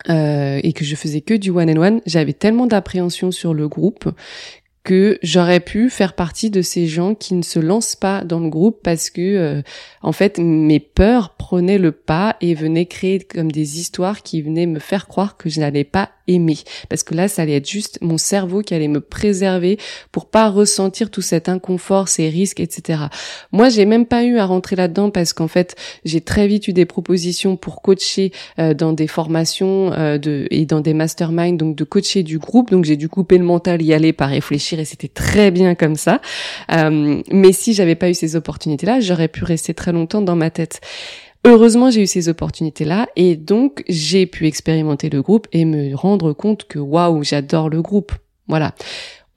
euh, 0.10 0.60
et 0.64 0.74
que 0.74 0.84
je 0.84 0.96
faisais 0.96 1.22
que 1.22 1.34
du 1.34 1.52
one 1.52 1.70
and 1.70 1.82
one, 1.82 2.02
j'avais 2.06 2.34
tellement 2.34 2.66
d'appréhension 2.66 3.30
sur 3.30 3.54
le 3.54 3.68
groupe 3.68 4.10
que 4.84 5.20
j'aurais 5.22 5.60
pu 5.60 5.90
faire 5.90 6.14
partie 6.14 6.50
de 6.50 6.62
ces 6.62 6.88
gens 6.88 7.14
qui 7.14 7.36
ne 7.36 7.44
se 7.44 7.60
lancent 7.60 7.96
pas 7.96 8.24
dans 8.24 8.40
le 8.40 8.50
groupe 8.50 8.80
parce 8.82 9.12
que 9.12 9.22
euh, 9.22 9.62
en 10.02 10.12
fait 10.12 10.40
mes 10.40 10.80
peurs 10.80 11.36
prenaient 11.36 11.78
le 11.78 11.92
pas 11.92 12.36
et 12.42 12.56
venaient 12.56 12.88
créer 12.88 13.20
comme 13.20 13.52
des 13.52 13.80
histoires 13.80 14.24
qui 14.24 14.42
venaient 14.42 14.66
me 14.66 14.80
faire 14.80 15.08
croire 15.08 15.38
que 15.38 15.50
je 15.50 15.60
n'allais 15.60 15.84
pas 15.84 16.10
aimer 16.34 16.58
parce 16.90 17.04
que 17.04 17.14
là 17.14 17.28
ça 17.28 17.44
allait 17.44 17.58
être 17.58 17.70
juste 17.70 18.00
mon 18.02 18.18
cerveau 18.18 18.62
qui 18.62 18.74
allait 18.74 18.88
me 18.88 19.02
préserver 19.02 19.78
pour 20.12 20.26
pas 20.26 20.50
ressentir 20.50 21.10
tout 21.10 21.22
cet 21.22 21.50
inconfort, 21.50 22.08
ces 22.08 22.30
risques, 22.30 22.60
etc. 22.60 23.04
Moi 23.52 23.70
j'ai 23.70 23.86
même 23.86 24.06
pas 24.06 24.24
eu 24.24 24.38
à 24.38 24.46
rentrer 24.46 24.76
là-dedans 24.76 25.10
parce 25.12 25.34
qu'en 25.34 25.48
fait 25.48 25.76
j'ai 26.06 26.22
très 26.22 26.48
vite 26.48 26.68
eu 26.68 26.74
des 26.74 26.86
propositions 26.86 27.56
pour 27.56 27.82
coacher 27.82 28.32
euh, 28.60 28.74
dans 28.74 28.94
des 28.94 29.08
formations 29.08 29.94
euh, 29.94 30.18
de 30.18 30.48
et 30.52 30.66
dans 30.66 30.82
des 30.82 30.94
masterminds 30.94 31.58
donc 31.58 31.76
de 31.76 31.84
coacher 31.84 32.24
du 32.24 32.40
groupe 32.40 32.72
donc 32.72 32.86
j'ai 32.86 32.98
dû 32.98 33.10
couper 33.10 33.38
le 33.38 33.44
mental 33.44 33.82
y 33.82 33.94
aller 33.94 34.14
par 34.14 34.30
réfléchir 34.30 34.80
et 34.80 34.86
c'était 34.86 35.08
très 35.08 35.52
bien 35.52 35.76
comme 35.76 35.96
ça. 35.96 36.22
Euh, 36.72 37.22
mais 37.32 37.52
si 37.52 37.74
j'avais 37.74 37.96
pas 37.96 38.10
eu 38.10 38.14
ces 38.14 38.36
opportunités-là, 38.36 39.00
j'aurais 39.00 39.28
pu 39.28 39.44
rester 39.44 39.74
très 39.74 39.92
longtemps 39.92 40.22
dans 40.22 40.36
ma 40.36 40.50
tête. 40.50 40.82
Heureusement, 41.44 41.90
j'ai 41.90 42.04
eu 42.04 42.08
ces 42.08 42.30
opportunités-là 42.30 43.08
et 43.16 43.36
donc 43.36 43.84
j'ai 43.90 44.28
pu 44.28 44.46
expérimenter 44.46 45.10
le 45.10 45.24
groupe 45.24 45.48
et 45.52 45.66
me 45.66 45.96
rendre 45.96 46.34
compte 46.34 46.66
que 46.66 46.78
waouh, 46.78 47.24
j'adore 47.24 47.70
le 47.70 47.82
groupe. 47.82 48.12
Voilà. 48.48 48.76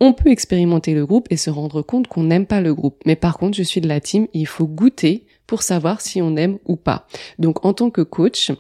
On 0.01 0.12
peut 0.12 0.31
expérimenter 0.31 0.93
le 0.93 1.07
groupe 1.07 1.29
et 1.31 1.38
se 1.38 1.49
rendre 1.49 1.81
compte 1.81 2.09
qu'on 2.09 2.25
n'aime 2.25 2.47
pas 2.47 2.61
le 2.61 2.75
groupe. 2.75 3.01
Mais 3.07 3.17
par 3.17 3.38
contre, 3.38 3.57
je 3.57 3.62
suis 3.62 3.81
de 3.81 3.88
la 3.88 4.01
team, 4.01 4.27
il 4.35 4.47
faut 4.47 4.67
goûter 4.67 5.25
pour 5.47 5.62
savoir 5.62 6.03
si 6.03 6.21
on 6.21 6.37
aime 6.37 6.59
ou 6.67 6.77
pas. 6.77 7.07
Donc 7.38 7.64
en 7.64 7.73
tant 7.73 7.88
que 7.88 8.03
coach, 8.03 8.53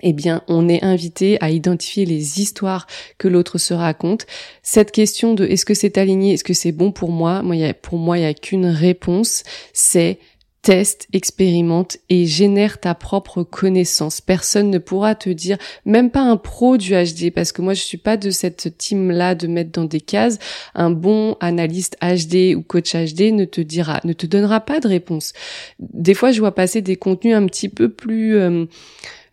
eh 0.00 0.12
bien, 0.12 0.42
on 0.46 0.68
est 0.68 0.84
invité 0.84 1.36
à 1.40 1.50
identifier 1.50 2.06
les 2.06 2.40
histoires 2.40 2.86
que 3.18 3.26
l'autre 3.26 3.58
se 3.58 3.74
raconte. 3.74 4.26
Cette 4.62 4.92
question 4.92 5.34
de 5.34 5.44
est-ce 5.44 5.64
que 5.64 5.74
c'est 5.74 5.98
aligné, 5.98 6.34
est-ce 6.34 6.44
que 6.44 6.54
c'est 6.54 6.70
bon 6.70 6.92
pour 6.92 7.10
moi, 7.10 7.42
moi, 7.42 7.56
pour 7.74 7.98
moi, 7.98 8.18
il 8.18 8.20
n'y 8.20 8.26
a 8.26 8.34
qu'une 8.34 8.66
réponse, 8.66 9.42
c'est 9.72 10.20
teste, 10.68 11.08
expérimente 11.14 11.96
et 12.10 12.26
génère 12.26 12.78
ta 12.78 12.94
propre 12.94 13.42
connaissance. 13.42 14.20
Personne 14.20 14.68
ne 14.68 14.76
pourra 14.76 15.14
te 15.14 15.30
dire, 15.30 15.56
même 15.86 16.10
pas 16.10 16.20
un 16.20 16.36
pro 16.36 16.76
du 16.76 16.92
HD, 16.92 17.32
parce 17.34 17.52
que 17.52 17.62
moi 17.62 17.72
je 17.72 17.80
suis 17.80 17.96
pas 17.96 18.18
de 18.18 18.28
cette 18.28 18.76
team 18.76 19.10
là 19.10 19.34
de 19.34 19.46
mettre 19.46 19.70
dans 19.72 19.86
des 19.86 20.02
cases. 20.02 20.38
Un 20.74 20.90
bon 20.90 21.38
analyste 21.40 21.96
HD 22.02 22.54
ou 22.54 22.60
coach 22.60 22.94
HD 22.94 23.32
ne 23.32 23.46
te 23.46 23.62
dira, 23.62 24.02
ne 24.04 24.12
te 24.12 24.26
donnera 24.26 24.60
pas 24.60 24.78
de 24.78 24.88
réponse. 24.88 25.32
Des 25.78 26.12
fois, 26.12 26.32
je 26.32 26.40
vois 26.40 26.54
passer 26.54 26.82
des 26.82 26.96
contenus 26.96 27.34
un 27.34 27.46
petit 27.46 27.70
peu 27.70 27.88
plus 27.88 28.36
euh, 28.36 28.66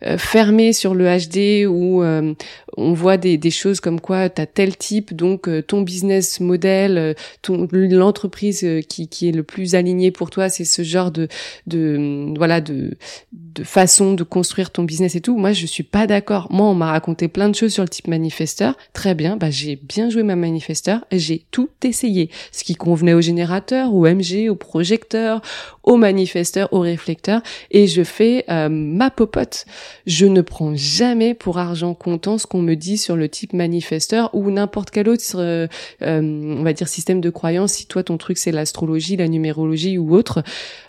fermé 0.02 0.72
sur 0.72 0.94
le 0.94 1.06
HD 1.06 1.66
où 1.66 2.02
euh, 2.02 2.34
on 2.76 2.92
voit 2.92 3.16
des, 3.16 3.38
des, 3.38 3.50
choses 3.50 3.80
comme 3.80 4.00
quoi 4.00 4.28
tu 4.28 4.40
as 4.42 4.46
tel 4.46 4.76
type, 4.76 5.14
donc 5.14 5.48
euh, 5.48 5.62
ton 5.62 5.82
business 5.82 6.40
model, 6.40 7.14
ton 7.42 7.66
l'entreprise 7.72 8.66
qui, 8.88 9.08
qui 9.08 9.28
est 9.28 9.32
le 9.32 9.42
plus 9.42 9.74
aligné 9.74 10.10
pour 10.10 10.30
toi, 10.30 10.48
c'est 10.48 10.64
ce 10.64 10.82
genre 10.82 11.10
de, 11.10 11.28
de 11.66 12.34
voilà 12.36 12.60
de, 12.60 12.96
de 13.32 13.64
façon 13.64 14.12
de 14.14 14.22
construire 14.22 14.70
ton 14.70 14.84
business 14.84 15.14
et 15.14 15.20
tout. 15.20 15.36
Moi, 15.36 15.52
je 15.52 15.66
suis 15.66 15.82
pas 15.82 16.06
d'accord. 16.06 16.48
Moi, 16.50 16.66
on 16.66 16.74
m'a 16.74 16.90
raconté 16.90 17.28
plein 17.28 17.48
de 17.48 17.54
choses 17.54 17.72
sur 17.72 17.82
le 17.82 17.88
type 17.88 18.08
manifesteur. 18.08 18.76
Très 18.92 19.14
bien, 19.14 19.36
bah 19.36 19.50
j'ai 19.50 19.76
bien 19.76 20.10
joué 20.10 20.22
ma 20.22 20.36
manifesteur, 20.36 21.04
j'ai 21.10 21.46
tout 21.50 21.70
essayé, 21.82 22.30
ce 22.52 22.64
qui 22.64 22.74
convenait 22.74 23.14
au 23.14 23.20
générateur, 23.20 23.94
au 23.94 24.06
MG, 24.06 24.48
au 24.50 24.56
projecteur, 24.56 25.40
au 25.82 25.96
manifesteur, 25.96 26.68
au 26.72 26.80
réflecteur, 26.80 27.40
et 27.70 27.86
je 27.86 28.02
fais 28.02 28.44
ma 28.48 29.10
popote. 29.10 29.64
Je 30.06 30.26
ne 30.26 30.40
prends 30.40 30.74
jamais 30.74 31.34
pour 31.34 31.58
argent 31.58 31.94
comptant 31.94 32.38
ce 32.38 32.46
qu'on 32.46 32.62
me 32.62 32.74
dit 32.74 32.98
sur 32.98 33.16
le 33.16 33.28
type 33.28 33.52
manifesteur 33.52 34.30
ou 34.34 34.50
n'importe 34.50 34.90
quel 34.90 35.08
autre, 35.08 35.22
euh, 35.36 35.66
euh, 36.02 36.20
on 36.20 36.62
va 36.62 36.72
dire, 36.72 36.88
système 36.88 37.20
de 37.20 37.30
croyance. 37.30 37.72
Si 37.72 37.86
toi, 37.86 38.02
ton 38.02 38.16
truc, 38.16 38.38
c'est 38.38 38.52
l'astrologie, 38.52 39.16
la 39.16 39.28
numérologie 39.28 39.98
ou 39.98 40.14
autre, 40.14 40.42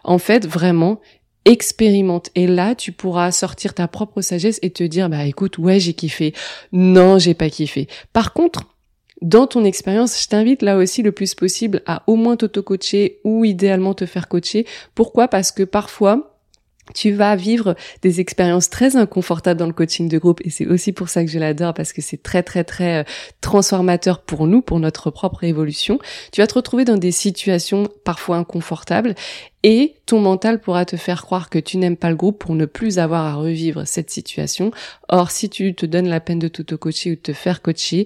en 0.04 0.18
fait, 0.18 0.46
vraiment, 0.46 1.00
expérimente. 1.46 2.30
Et 2.36 2.46
là, 2.46 2.76
tu 2.76 2.92
pourras 2.92 3.32
sortir 3.32 3.74
ta 3.74 3.88
propre 3.88 4.22
sagesse 4.22 4.60
et 4.62 4.70
te 4.70 4.84
dire, 4.84 5.10
bah 5.10 5.26
écoute, 5.26 5.58
ouais, 5.58 5.80
j'ai 5.80 5.94
kiffé. 5.94 6.34
Non, 6.74 7.18
j'ai 7.20 7.34
pas 7.34 7.50
kiffé. 7.50 7.88
Par 8.12 8.34
contre, 8.34 8.64
dans 9.22 9.48
ton 9.48 9.64
expérience, 9.64 10.22
je 10.22 10.28
t'invite 10.28 10.62
là 10.62 10.78
aussi 10.78 11.02
le 11.02 11.12
plus 11.12 11.34
possible 11.34 11.82
à 11.86 12.04
au 12.08 12.16
moins 12.16 12.36
t'auto-coacher 12.36 13.20
ou 13.24 13.46
idéalement 13.46 13.94
te 13.94 14.06
faire 14.06 14.28
coacher. 14.28 14.66
Pourquoi? 14.94 15.28
Parce 15.28 15.52
que 15.52 15.64
parfois, 15.64 16.37
tu 16.94 17.12
vas 17.12 17.36
vivre 17.36 17.76
des 18.02 18.20
expériences 18.20 18.70
très 18.70 18.96
inconfortables 18.96 19.60
dans 19.60 19.68
le 19.68 19.74
coaching 19.74 20.10
de 20.10 20.18
groupe 20.18 20.42
et 20.44 20.50
c'est 20.50 20.66
aussi 20.66 20.92
pour 20.92 21.10
ça 21.10 21.24
que 21.24 21.32
je 21.32 21.40
l'adore 21.40 21.74
parce 21.74 21.94
que 21.94 22.02
c'est 22.02 22.22
très 22.22 22.44
très 22.44 22.64
très 22.64 23.00
euh, 23.00 23.04
transformateur 23.42 24.22
pour 24.22 24.48
nous, 24.48 24.62
pour 24.62 24.80
notre 24.80 25.12
propre 25.12 25.44
évolution. 25.44 26.00
Tu 26.32 26.42
vas 26.42 26.48
te 26.48 26.54
retrouver 26.54 26.86
dans 26.86 26.98
des 26.98 27.12
situations 27.12 27.88
parfois 28.04 28.38
inconfortables 28.38 29.16
et 29.64 29.96
ton 30.06 30.22
mental 30.22 30.62
pourra 30.62 30.86
te 30.86 30.96
faire 30.96 31.24
croire 31.24 31.50
que 31.50 31.60
tu 31.60 31.78
n'aimes 31.78 31.98
pas 31.98 32.10
le 32.10 32.16
groupe 32.16 32.40
pour 32.40 32.56
ne 32.56 32.66
plus 32.66 33.00
avoir 33.00 33.26
à 33.26 33.36
revivre 33.36 33.86
cette 33.86 34.10
situation. 34.10 34.72
Or, 35.10 35.32
si 35.32 35.50
tu 35.50 35.76
te 35.76 35.86
donnes 35.86 36.08
la 36.08 36.20
peine 36.20 36.40
de 36.40 36.48
t'auto-coacher 36.48 37.12
ou 37.12 37.16
de 37.16 37.20
te 37.20 37.34
faire 37.34 37.62
coacher, 37.62 38.06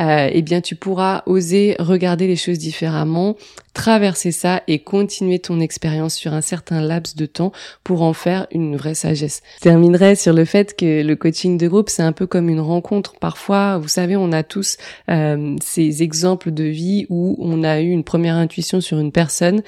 euh, 0.00 0.28
eh 0.32 0.42
bien, 0.42 0.60
tu 0.60 0.74
pourras 0.74 1.22
oser 1.26 1.76
regarder 1.78 2.26
les 2.26 2.34
choses 2.34 2.58
différemment, 2.58 3.36
traverser 3.76 4.32
ça 4.32 4.62
et 4.68 4.78
continuer 4.78 5.38
ton 5.38 5.60
expérience 5.60 6.14
sur 6.14 6.32
un 6.32 6.40
certain 6.40 6.80
laps 6.80 7.14
de 7.14 7.26
temps 7.26 7.52
pour 7.84 8.00
en 8.00 8.14
faire 8.14 8.46
une 8.50 8.74
vraie 8.74 8.94
sagesse. 8.94 9.42
Je 9.58 9.64
terminerai 9.64 10.14
sur 10.14 10.32
le 10.32 10.46
fait 10.46 10.74
que 10.74 11.02
le 11.02 11.14
coaching 11.14 11.58
de 11.58 11.68
groupe, 11.68 11.90
c'est 11.90 12.02
un 12.02 12.12
peu 12.12 12.26
comme 12.26 12.48
une 12.48 12.60
rencontre. 12.60 13.16
Parfois, 13.20 13.76
vous 13.76 13.88
savez, 13.88 14.16
on 14.16 14.32
a 14.32 14.42
tous 14.42 14.78
euh, 15.10 15.56
ces 15.62 16.02
exemples 16.02 16.52
de 16.52 16.64
vie 16.64 17.04
où 17.10 17.36
on 17.38 17.62
a 17.64 17.82
eu 17.82 17.90
une 17.90 18.02
première 18.02 18.36
intuition 18.36 18.80
sur 18.80 18.98
une 18.98 19.12
personne 19.12 19.62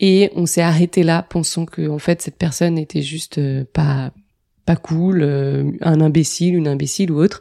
et 0.00 0.30
on 0.34 0.46
s'est 0.46 0.62
arrêté 0.62 1.02
là, 1.02 1.22
pensant 1.22 1.66
que 1.66 1.86
en 1.90 1.98
fait 1.98 2.22
cette 2.22 2.38
personne 2.38 2.78
était 2.78 3.02
juste 3.02 3.36
euh, 3.36 3.64
pas 3.70 4.12
pas 4.64 4.76
cool, 4.76 5.22
euh, 5.22 5.72
un 5.82 6.00
imbécile, 6.00 6.54
une 6.54 6.68
imbécile 6.68 7.12
ou 7.12 7.20
autre. 7.20 7.40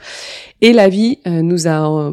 Et 0.59 0.73
la 0.73 0.89
vie 0.89 1.19
euh, 1.25 1.41
nous 1.41 1.67
a 1.67 2.11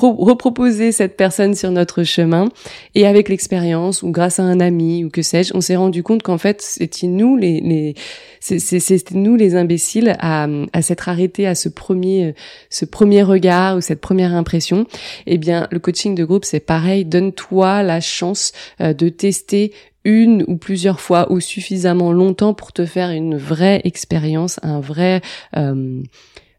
reproposer 0.00 0.92
cette 0.92 1.16
personne 1.16 1.54
sur 1.54 1.70
notre 1.70 2.02
chemin 2.02 2.48
et 2.94 3.06
avec 3.06 3.28
l'expérience 3.28 4.02
ou 4.02 4.10
grâce 4.10 4.38
à 4.38 4.42
un 4.42 4.60
ami 4.60 5.04
ou 5.04 5.10
que 5.10 5.22
sais-je, 5.22 5.52
on 5.54 5.60
s'est 5.60 5.76
rendu 5.76 6.02
compte 6.02 6.22
qu'en 6.22 6.38
fait 6.38 6.62
c'était 6.62 7.06
nous 7.06 7.36
les, 7.36 7.60
les 7.60 7.94
c'était 8.40 9.14
nous 9.14 9.36
les 9.36 9.56
imbéciles 9.56 10.16
à, 10.20 10.46
à 10.72 10.82
s'être 10.82 11.08
arrêtés 11.08 11.46
à 11.46 11.54
ce 11.54 11.68
premier 11.68 12.34
ce 12.70 12.84
premier 12.84 13.22
regard 13.22 13.76
ou 13.76 13.80
cette 13.80 14.00
première 14.00 14.34
impression. 14.34 14.86
Eh 15.26 15.38
bien, 15.38 15.68
le 15.70 15.78
coaching 15.78 16.14
de 16.14 16.24
groupe 16.24 16.44
c'est 16.44 16.60
pareil. 16.60 17.04
Donne-toi 17.04 17.82
la 17.82 18.00
chance 18.00 18.52
euh, 18.80 18.92
de 18.92 19.08
tester 19.08 19.72
une 20.04 20.44
ou 20.46 20.56
plusieurs 20.56 21.00
fois 21.00 21.30
ou 21.30 21.40
suffisamment 21.40 22.12
longtemps 22.12 22.54
pour 22.54 22.72
te 22.72 22.86
faire 22.86 23.10
une 23.10 23.36
vraie 23.36 23.80
expérience, 23.84 24.58
un 24.62 24.80
vrai 24.80 25.20
euh, 25.56 26.02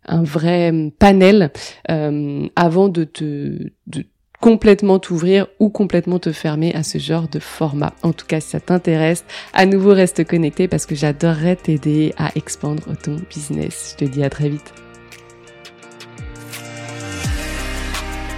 un 0.10 0.24
vrai 0.24 0.72
panel 1.00 1.52
euh, 1.90 2.48
avant 2.56 2.90
de 2.90 3.04
te 3.04 3.70
de 3.88 4.06
complètement 4.42 5.00
t'ouvrir 5.00 5.48
ou 5.60 5.70
complètement 5.70 6.20
te 6.20 6.32
fermer 6.32 6.74
à 6.74 6.84
ce 6.84 6.98
genre 6.98 7.28
de 7.28 7.40
format. 7.40 7.94
En 8.04 8.14
tout 8.14 8.26
cas, 8.26 8.40
si 8.40 8.50
ça 8.50 8.60
t'intéresse, 8.60 9.26
à 9.54 9.66
nouveau 9.66 9.94
reste 9.94 10.26
connecté 10.26 10.68
parce 10.68 10.86
que 10.86 10.96
j'adorerais 10.96 11.58
t'aider 11.58 12.14
à 12.18 12.32
expandre 12.36 12.96
ton 12.98 13.18
business. 13.30 13.96
Je 14.00 14.06
te 14.06 14.10
dis 14.10 14.24
à 14.24 14.30
très 14.30 14.50
vite. 14.50 14.74